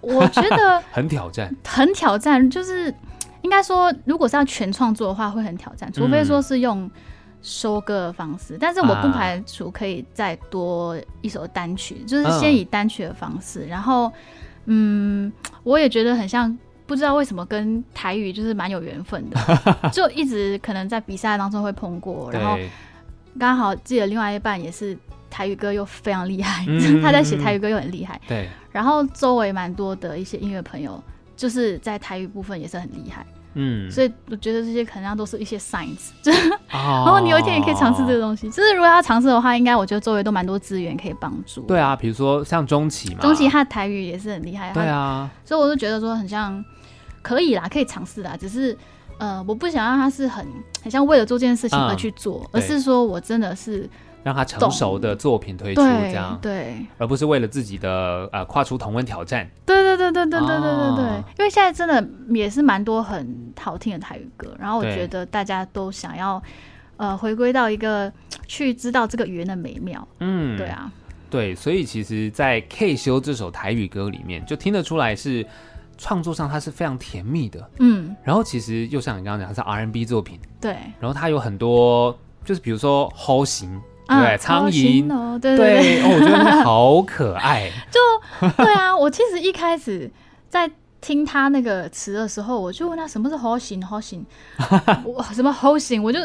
[0.00, 2.48] 我觉得 很挑战，很挑战。
[2.50, 2.94] 就是
[3.42, 6.90] 应该说，如果是要全创作的话，会很挑战，除非说是用
[7.42, 8.54] 收割的方式。
[8.54, 14.12] 嗯、但是我不排除可以再多一首单曲，啊、就是先以单曲的方式，然后
[14.66, 15.32] 嗯，
[15.62, 16.56] 我也觉得很像。
[16.86, 19.38] 不知道为什么跟台语就是蛮有缘分的，
[19.94, 22.58] 就一直可能在比赛当中会碰过，然后
[23.38, 24.98] 刚好自己的另外一半也是
[25.30, 31.02] 台语歌又非常厉害，嗯、 他在写台语歌又很厉害，对，然后周围蛮多的一些音乐朋友
[31.36, 33.24] 就是在台语部分也是很厉害，
[33.54, 36.10] 嗯，所以我觉得这些可能都是一些 signs，
[36.68, 38.50] 然后你有一天也可以尝试这个东西。
[38.50, 41.62] 就是如果要尝试的话，应该我觉得周围都蛮多资源可以帮助。
[41.62, 44.72] 对啊，比如说像钟琪嘛，钟琪他的台语也是很厉害。
[44.72, 46.62] 对啊，所以我就觉得说很像
[47.22, 48.36] 可以啦，可以尝试啦。
[48.38, 48.76] 只是
[49.18, 50.46] 呃，我不想让他是很
[50.82, 53.88] 很像为了做这件事情而去做，嗯、而是说我真的是。
[54.22, 56.38] 让他成熟的作品推出，这样。
[56.42, 59.48] 对，对，而不是为了自己的呃跨出同温挑战。
[59.64, 66.42] 对对对对对对对对对，哦、因为现在真的也是蛮多很好听的台语歌，然后我觉得大家都想要
[66.96, 68.12] 呃回归到一个
[68.46, 70.06] 去知道这个语言的美妙。
[70.18, 70.92] 嗯，对啊，
[71.30, 75.46] 对，所以其实，在 K 修这首台语歌里面，就听得出来是
[75.96, 77.70] 创作上它是非常甜蜜的。
[77.78, 83.80] 嗯，然后其实又像你刚刚讲，它是 R N B 作品，对，然后它有很多就是比如说 Ho 型。
[84.10, 87.70] 对，苍蝇、哦，对对哦，我觉得 好可爱。
[87.90, 90.10] 就对啊，我其实一开始
[90.48, 90.68] 在
[91.00, 94.24] 听他那个词的时候，我就问他什么是 hosting，hosting，
[95.04, 96.18] 我什么 hosting，我就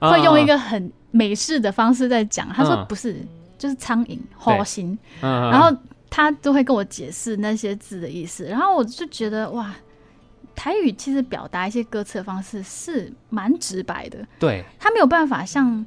[0.00, 2.48] 会用一个很美式的方式在讲。
[2.48, 3.16] 他说不是，
[3.56, 5.74] 就是苍蝇 hosting，然后
[6.10, 8.44] 他都会跟我解释那些字的意思。
[8.44, 9.72] 然后我就觉得哇，
[10.56, 14.18] 台语其实表达一些歌词的方式是蛮直白的。
[14.38, 15.86] 对，他没有办法像。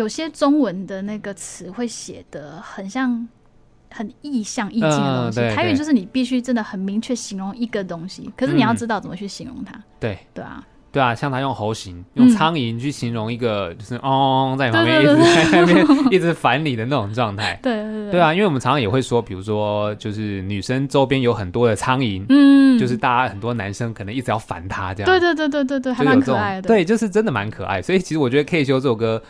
[0.00, 3.28] 有些中文的那个词会写的很像
[3.90, 9.78] 很意象意境的东西，台语就是你必须真的很明确形容一个东西，可是你要知道怎么去形容它。
[9.98, 15.16] 对对啊，对啊，像他用猴形，用苍蝇去形容一个就是嗡在旁边一直
[15.50, 17.58] 在那边一直烦你的那种状态。
[17.62, 25.06] 对对对啊，因为我们常常也会说，比如说就是女生周边有很多的苍蝇，嗯，就是大家很多男生可能一直要烦她这样。
[25.10, 26.68] 对对对对对对，还蛮可爱的。
[26.68, 27.82] 对，就是真的蛮可爱。
[27.82, 29.22] 所以其实我觉得 K 修这首歌。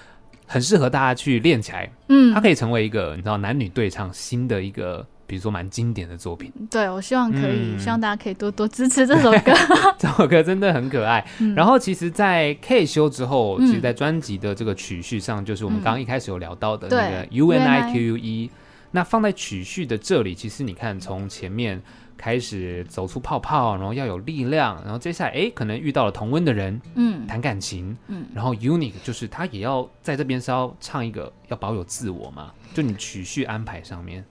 [0.53, 6.53] 很适合大家去练起来，嗯，它可以成为一个你知道男女对唱新的一个，比如说蛮经典的作品。
[6.69, 9.53] 对，我希望可以，嗯、希望大家可以多多支持这首歌。
[9.97, 11.25] 这首歌真的很可爱。
[11.39, 18.51] 嗯、然后其实，在 K 修之后，嗯、其实，在专辑的这个曲序上，就是我们刚刚一开始有聊到的那个 U N I Q U E。
[18.91, 21.81] 那放在曲序的这里，其实你看从前面。
[22.21, 34.23] 开始走出泡泡，然后要有力量，然后接下来哎，可能遇到了同温的人，嗯，谈感情，嗯，然后 unique 就是他也要在这边是要唱一个要保有自我嘛，就你曲序安排上面，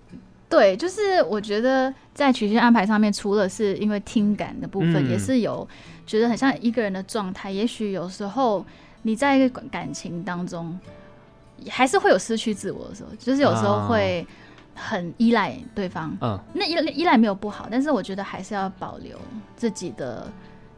[0.47, 5.67] 对，就是我觉得在曲序安排上面，除了是因为听感的部分，嗯、也是有
[6.05, 7.49] 觉得很像一个人的状态。
[7.49, 8.63] 也许有时候
[9.01, 10.79] 你在一个感情当中，
[11.67, 14.21] 还是会有失去自我的时候，就是有时候会。
[14.21, 14.47] 啊
[14.81, 19.19] 很依赖对方，嗯，那依依赖没有不好，但是我觉得还是要保留
[19.57, 20.31] 自己的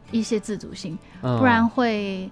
[0.09, 2.29] 一些自主性，嗯、不然会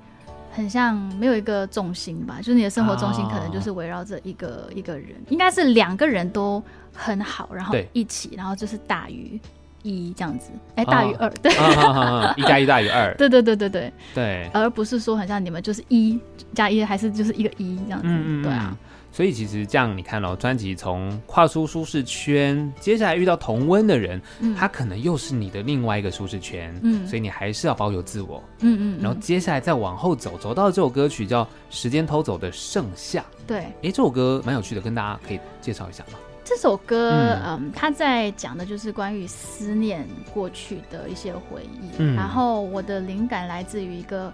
[0.51, 2.37] 很像没有一个重心吧。
[2.39, 6.61] 就是你的生活重心可能就是围绕着一个、哦、一个人，应该是两个人都
[6.93, 9.39] 很好，然后一起，然后就是大于
[9.83, 11.51] 一这样子，哎、欸，大于二，哦、对，
[12.43, 13.93] 一加一大于二，对对对对对。
[14.15, 16.19] 对，而不是说很像你们就是一
[16.53, 18.75] 加一还是就是一个一这样子，嗯、对啊。
[19.11, 29.03] 所以其实这样，你看哦，专辑从跨出舒适圈，接下来遇到同温的人，嗯、他可能又是你的另外一个舒适圈，嗯，所以你还是要保有自我，嗯嗯，嗯。
[29.03, 36.19] 然后接下来再往后走，走到这首歌曲叫《时间偷走的盛夏》，对，哎，这首歌蛮有趣的，跟大家可以介绍一下吗？
[36.45, 44.31] 这首歌，嗯，他、嗯、在讲的就是关于思念过去的一些回忆，嗯，然后我的灵感来自于一个，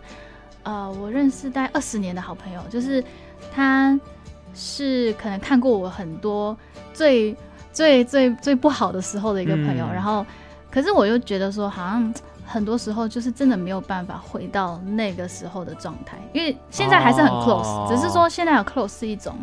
[0.63, 3.01] 呃，我认识大概二十年的好朋友，就是
[3.53, 3.97] 他。
[4.55, 6.57] 是可能看过我很多
[6.93, 7.35] 最
[7.73, 10.25] 最最最不好的时候的一个朋友，嗯、然后，
[10.71, 12.13] 可是我又觉得说，好像
[12.45, 19.37] 很多时候就是真的没有办法回到那个时候的状态，因为现在还是很 close，、哦、只是说现在的 close 是一种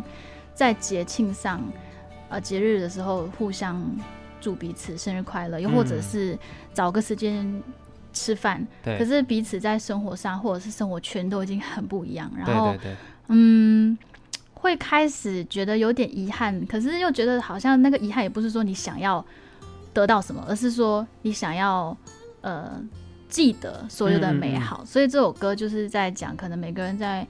[0.55, 1.61] 在节庆上，
[2.29, 3.79] 呃，节日的时候互相
[4.41, 6.35] 祝彼此生日快乐，又或者是
[6.73, 7.61] 找个时间
[8.13, 12.95] 吃饭，嗯、可是彼此在生活上或者是生活圈都已经很不一样，然后，对对对。
[13.27, 13.95] 嗯。
[14.63, 19.23] 会开始觉得有点遗憾，可是又觉得好像那个遗憾也不是说你想要
[19.93, 21.95] 得到什么，而是说你想要
[22.39, 22.81] 呃
[23.27, 24.77] 记得所有的美好。
[24.81, 27.27] 嗯嗯，所以这首歌就是在讲，可能每个人在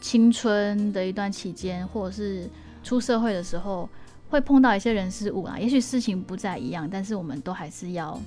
[0.00, 2.50] 青春的一段期间，或者是
[2.82, 3.88] 出社会的时候，
[4.28, 5.56] 会碰到一些人事物啊。
[5.56, 8.20] 也许事情不再一样，但是我们都还是要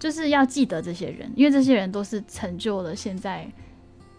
[0.00, 3.48] 就是要记得这些人，因为这些人都是成就了现在。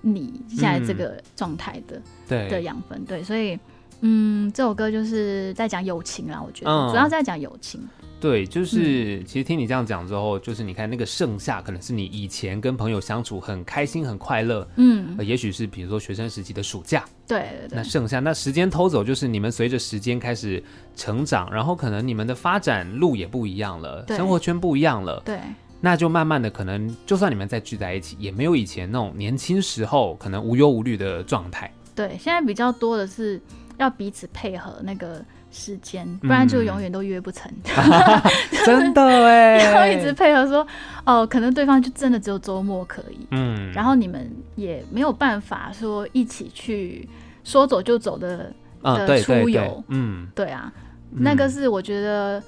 [0.06, 2.02] 你现在这个状态的、
[2.50, 3.58] 的养分，对，所以
[4.02, 7.80] 嗯，这首歌就是在讲友情啦，我觉得、嗯、主要在讲友情。
[8.20, 17.78] 对，就是、嗯、其实听你这样讲之后，就是你看那个盛夏，可能是你以前跟朋友相处很开心、很快乐，嗯，也许是比如说学生时期的暑假，对对对。
[17.78, 20.62] 那盛夏，那时间偷走，就是你们随着时间开始
[20.96, 25.40] 成长，然后可能你们的发展路也不一样了，生活圈不一样了，对。
[25.86, 31.70] 那就慢慢的可能，就算你们再聚在一起，也没有以前那种年轻时候可能无忧无虑的状态。
[31.94, 33.38] 对，现在比较多的是
[33.78, 35.22] 要彼此配合那个
[35.52, 37.52] 时间，不然就永远都约不成。
[37.76, 38.22] 嗯、
[38.66, 40.66] 真的哎，然后一直配合说，
[41.06, 43.28] 哦，可能对方就真的只有周末可以。
[43.32, 47.06] 嗯，然后你们也没有办法说一起去
[47.44, 48.54] 说走就走的。
[48.84, 50.70] 的出游，嗯，对啊，
[51.10, 52.44] 那个是我觉得，嗯、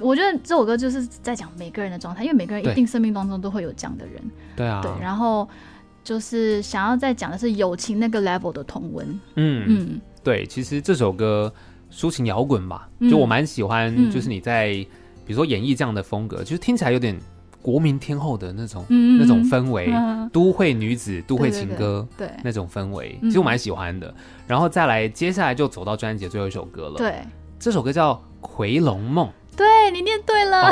[0.00, 4.22] 我觉得这首歌就是在讲每个人的状态，因为每个人一定生命当中都会有这样的人，
[4.56, 5.48] 对啊，对，然后
[6.02, 11.52] 就是想要再讲的是友情那个 level 的同温，嗯嗯，对，其实这首歌
[11.90, 14.86] 抒情摇滚吧，就我蛮喜欢，就是你在、嗯、
[15.26, 17.18] 比如说演绎这样的风格，就是听起来有点。
[17.64, 24.06] 国民天后的那种、嗯、那种氛围，嗯、都会女子都会情歌，对，那种氛围，其实我蛮喜欢的。
[24.08, 24.14] 嗯、
[24.46, 26.96] 然后再来，接下来就走到专辑的最后一首歌了。
[26.98, 27.22] 对，
[27.58, 28.12] 这首歌叫
[28.42, 29.26] 《回龙梦》。
[29.56, 30.66] 对，你念对了，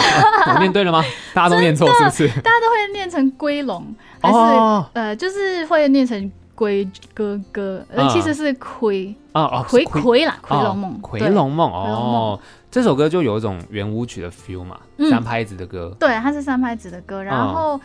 [0.47, 1.03] 我、哦、念对了吗？
[1.35, 2.28] 大家都念错是不是？
[2.41, 12.39] 大家都会念成龟龙，还是、哦、呃，就是会念成龟哥哥，呃，其实是魁哦哦，魁魁啦，魁龙梦，魁龙梦哦。
[12.70, 15.95] 这首歌就有一种圆舞曲的 feel 嘛，嗯、三拍子的歌。
[16.01, 17.22] 对，它是三拍子的歌。
[17.22, 17.78] 然后，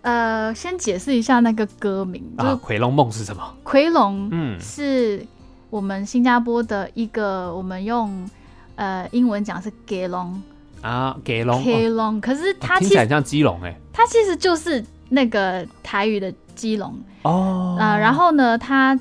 [0.00, 3.42] 嗯、呃，先解释一下那个歌名，就是《奎龙梦》是什么？
[3.62, 5.26] 奎龙，嗯，是
[5.68, 8.26] 我们新加坡的一个，我们用
[8.76, 10.34] 呃英文讲是 Kelong
[10.82, 17.76] 啊，Kelong 可是它其实、哦、听起来很像基隆哎，它其实就是那个台语的基隆哦。
[17.78, 18.98] 啊、呃，然后呢，它。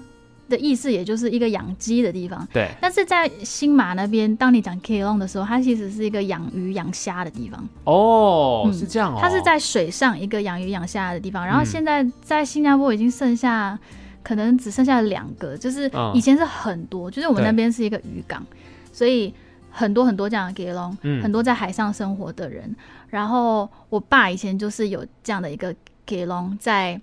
[0.50, 2.70] 的意思也就是一个养鸡的地方，对。
[2.80, 7.68] 但是在新马那边，当你讲 Kelong 的时候，它其实是一个养鱼养虾的地方。
[7.86, 9.18] 哦，嗯、是这样哦。
[9.20, 11.44] 它是在水上一个养鱼养虾的地方。
[11.44, 13.80] 然后现在在新加坡已经剩下，嗯、
[14.22, 18.46] 可能只剩下两个，就是以前是很多，嗯、就是我们那边是一个渔港，
[18.92, 19.34] 所以
[19.74, 22.74] 很多很多这样的 Kelong，嗯、很多在海上生活的人。
[23.10, 25.76] 然后我爸以前就是有这样的一个
[26.08, 27.02] Kelong 在。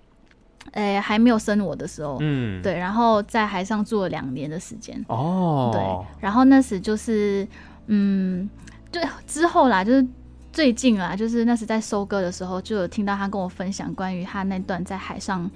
[0.72, 5.82] 诶、欸，还没有生我的时候，嗯，对，然后在海上住了两年的时间，哦，对，
[6.20, 7.48] 然后那时就是，
[7.86, 8.48] 嗯，
[8.92, 10.06] 对，之后啦，就是
[10.52, 15.50] 最近啦，就是那时在收割的时候，就有听到他跟我分享关于他那段在海上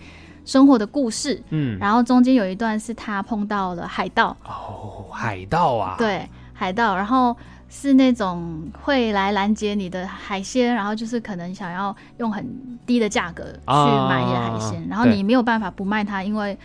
[0.47, 6.27] 生活的故事，嗯，然后中间有一段是他碰到了海盗，哦，海盗啊，对，
[6.65, 7.37] 海盗，然后。
[7.67, 12.47] 是那种会来拦截你的海鲜，然后就是可能想要用很
[12.87, 16.57] 低的价格去买一些海鲜，啊、然后你没有办法不卖它，因为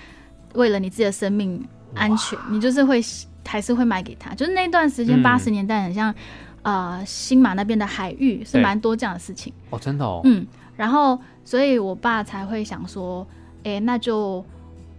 [0.54, 3.02] 为了你自己的生命安全，你就是会
[3.48, 4.36] 还是会卖给他。
[4.36, 6.14] 就是那段时间八十年代，很像
[6.62, 10.46] 啊、新马那边的海域是蛮多这样的事情哦，真的哦，嗯，
[10.76, 13.26] 然后所以我爸才会想说，
[13.64, 14.46] 哎，那就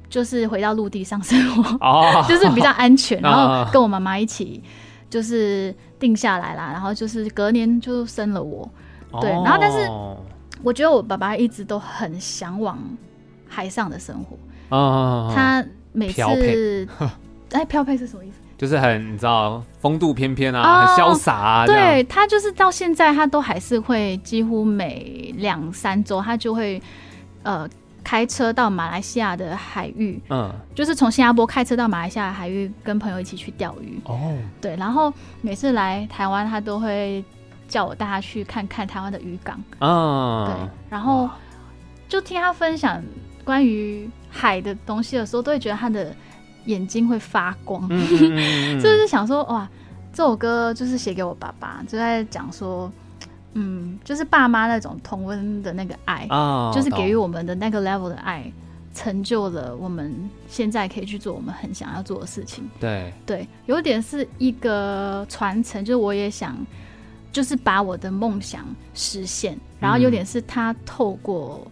[0.09, 4.61] 就是回到陆地上生活，哦、 就是比较安全， 然后跟我妈妈一起。
[5.11, 8.67] 就是定下来啦，然后就是隔年就生了我，
[9.11, 9.87] 哦、对，然后但是
[10.63, 12.79] 我觉得我爸爸一直都很向往
[13.49, 14.39] 海上的生活，
[14.69, 16.89] 哦、他每次
[17.51, 18.37] 哎漂配是什么意思？
[18.57, 21.67] 就是很你知道风度翩翩啊，哦、很潇洒啊。
[21.67, 26.81] 对，他就是到现在他都还是会几乎每两三周他就会
[27.43, 27.69] 呃。
[28.03, 34.01] 开车到马来西亚的海域，嗯，就是从新加坡开车到马来西亚的海域，跟朋友一起去钓鱼。
[34.05, 37.25] 哦，对，然后每次来台湾，他都会
[37.69, 39.63] 叫我带他去看看台湾的渔港。
[39.81, 41.29] 哦，对，然后
[42.09, 43.03] 就听他分享
[43.45, 46.15] 关于海的东西的时候，都会觉得他的
[46.65, 47.87] 眼睛会发光。
[47.91, 49.69] 嗯， 就是想说，哇，
[50.13, 52.91] 这首歌就是写给我爸爸，就在讲说。
[53.55, 58.51] 嗯，就是爸妈那种同温的那个爱，哦、就是给予我们的那个 level 的爱，
[58.95, 60.15] 成就了我们
[60.49, 62.69] 现在可以去做我们很想要做的事情。
[62.79, 66.57] 对对，有点是一个传承，就是我也想，
[67.33, 71.67] 就是把我的梦想实现，然后有点是他透过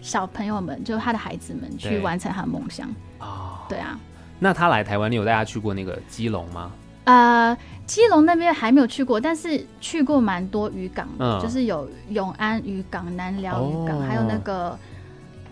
[0.00, 2.88] 小朋友们，嗯、就是他的孩子们去完成他的梦想。
[3.20, 3.98] 哦，对啊。
[4.42, 6.72] 那他来台湾，你有带他去过那个基隆吗？
[7.04, 7.56] 呃。
[7.86, 14.78] 基隆那边还没有去过，但是去过蛮多渔港，嗯、就是有永安渔港、南寮渔港，哦、还有那个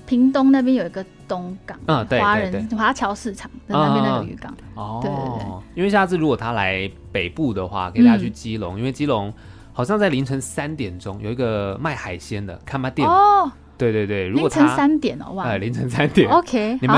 [0.07, 5.46] 屏东那边有一个东港，嗯，对，华人华侨市场的那边那个渔港，哦，对对对。
[5.74, 9.34] 因为下次如果他来北部的话，可以带他去基隆，嗯、因为基隆
[9.72, 13.09] 好像在凌晨三点钟有一个卖海鲜的看吧店。
[13.09, 16.97] 哦，对对对，如果他凌晨三点哦，哇，呃，凌晨三点，OK，你们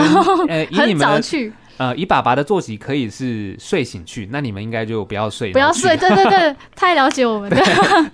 [0.49, 1.53] 呃，以你们很早去。
[1.76, 7.57] 呃，以爸爸的作息可以是睡醒去，那你们应该就不要睡，不要睡，对对对， 太了解我们了，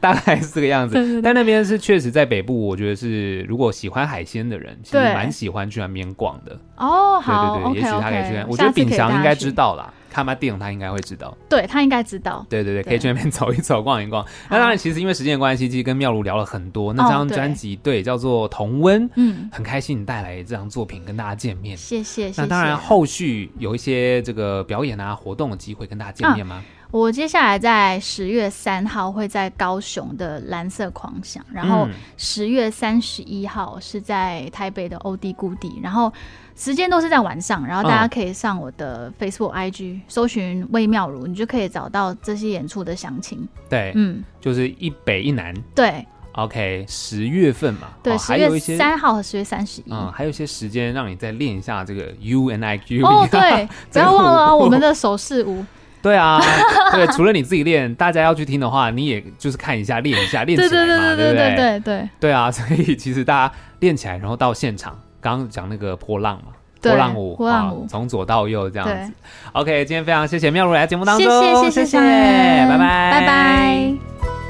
[0.01, 1.21] 大概是这个样子。
[1.21, 6.57] 但那边是确实在北部，我觉得是如果喜欢海鲜的人，其实蛮喜欢去那边逛的。
[6.77, 8.47] 哦，好，对对对，也许他可以去看。
[8.49, 14.25] 我觉得秉祥应该知道啦，卡马丁他应该会知道，对他应该知道，对对对，可以去那边走一走、逛一逛。
[14.49, 16.91] 那当然，其实因为时间的关系，其实跟妙如聊了很多。
[16.95, 22.33] 那这张专辑对叫做《同温》，嗯，很开心你带来这张作品跟大家见面，谢谢。
[22.35, 26.65] 那当然，后续有一些这个表演啊、活动的机会跟大家见面吗？
[26.97, 31.87] 我接下来在十月三号会在高雄的蓝色狂想，然后
[32.17, 36.11] 十月三十一号是在台北的欧弟故地，然后
[36.57, 43.47] 时间都是在晚上，然后大家可以上我的 Facebook、IG 搜寻魏妙如，你就可以找到这些演出的详情。
[43.69, 45.55] 对，嗯，就是一北一南。
[45.75, 53.05] 对，OK，十月份嘛，对，十月三号和十月三十一，嗯，还有一些时间让你再练一下这个 U N I Q。
[53.05, 55.63] 哦，对， 不要忘了我们的手势舞。
[56.07, 56.41] 对啊，
[56.95, 61.35] 对，除了你自己练，大家要去听的话，你也就是看一下，练一下，练起来嘛，对不对？
[61.35, 69.13] 对对对对对啊， 所以其实大家练起来，然后到现场，刚刚讲那个破浪嘛，破浪舞，破浪舞，从左到右这样子。
[69.51, 74.46] OK，今天非常谢谢妙如来节目当中，谢谢谢谢，拜拜拜拜。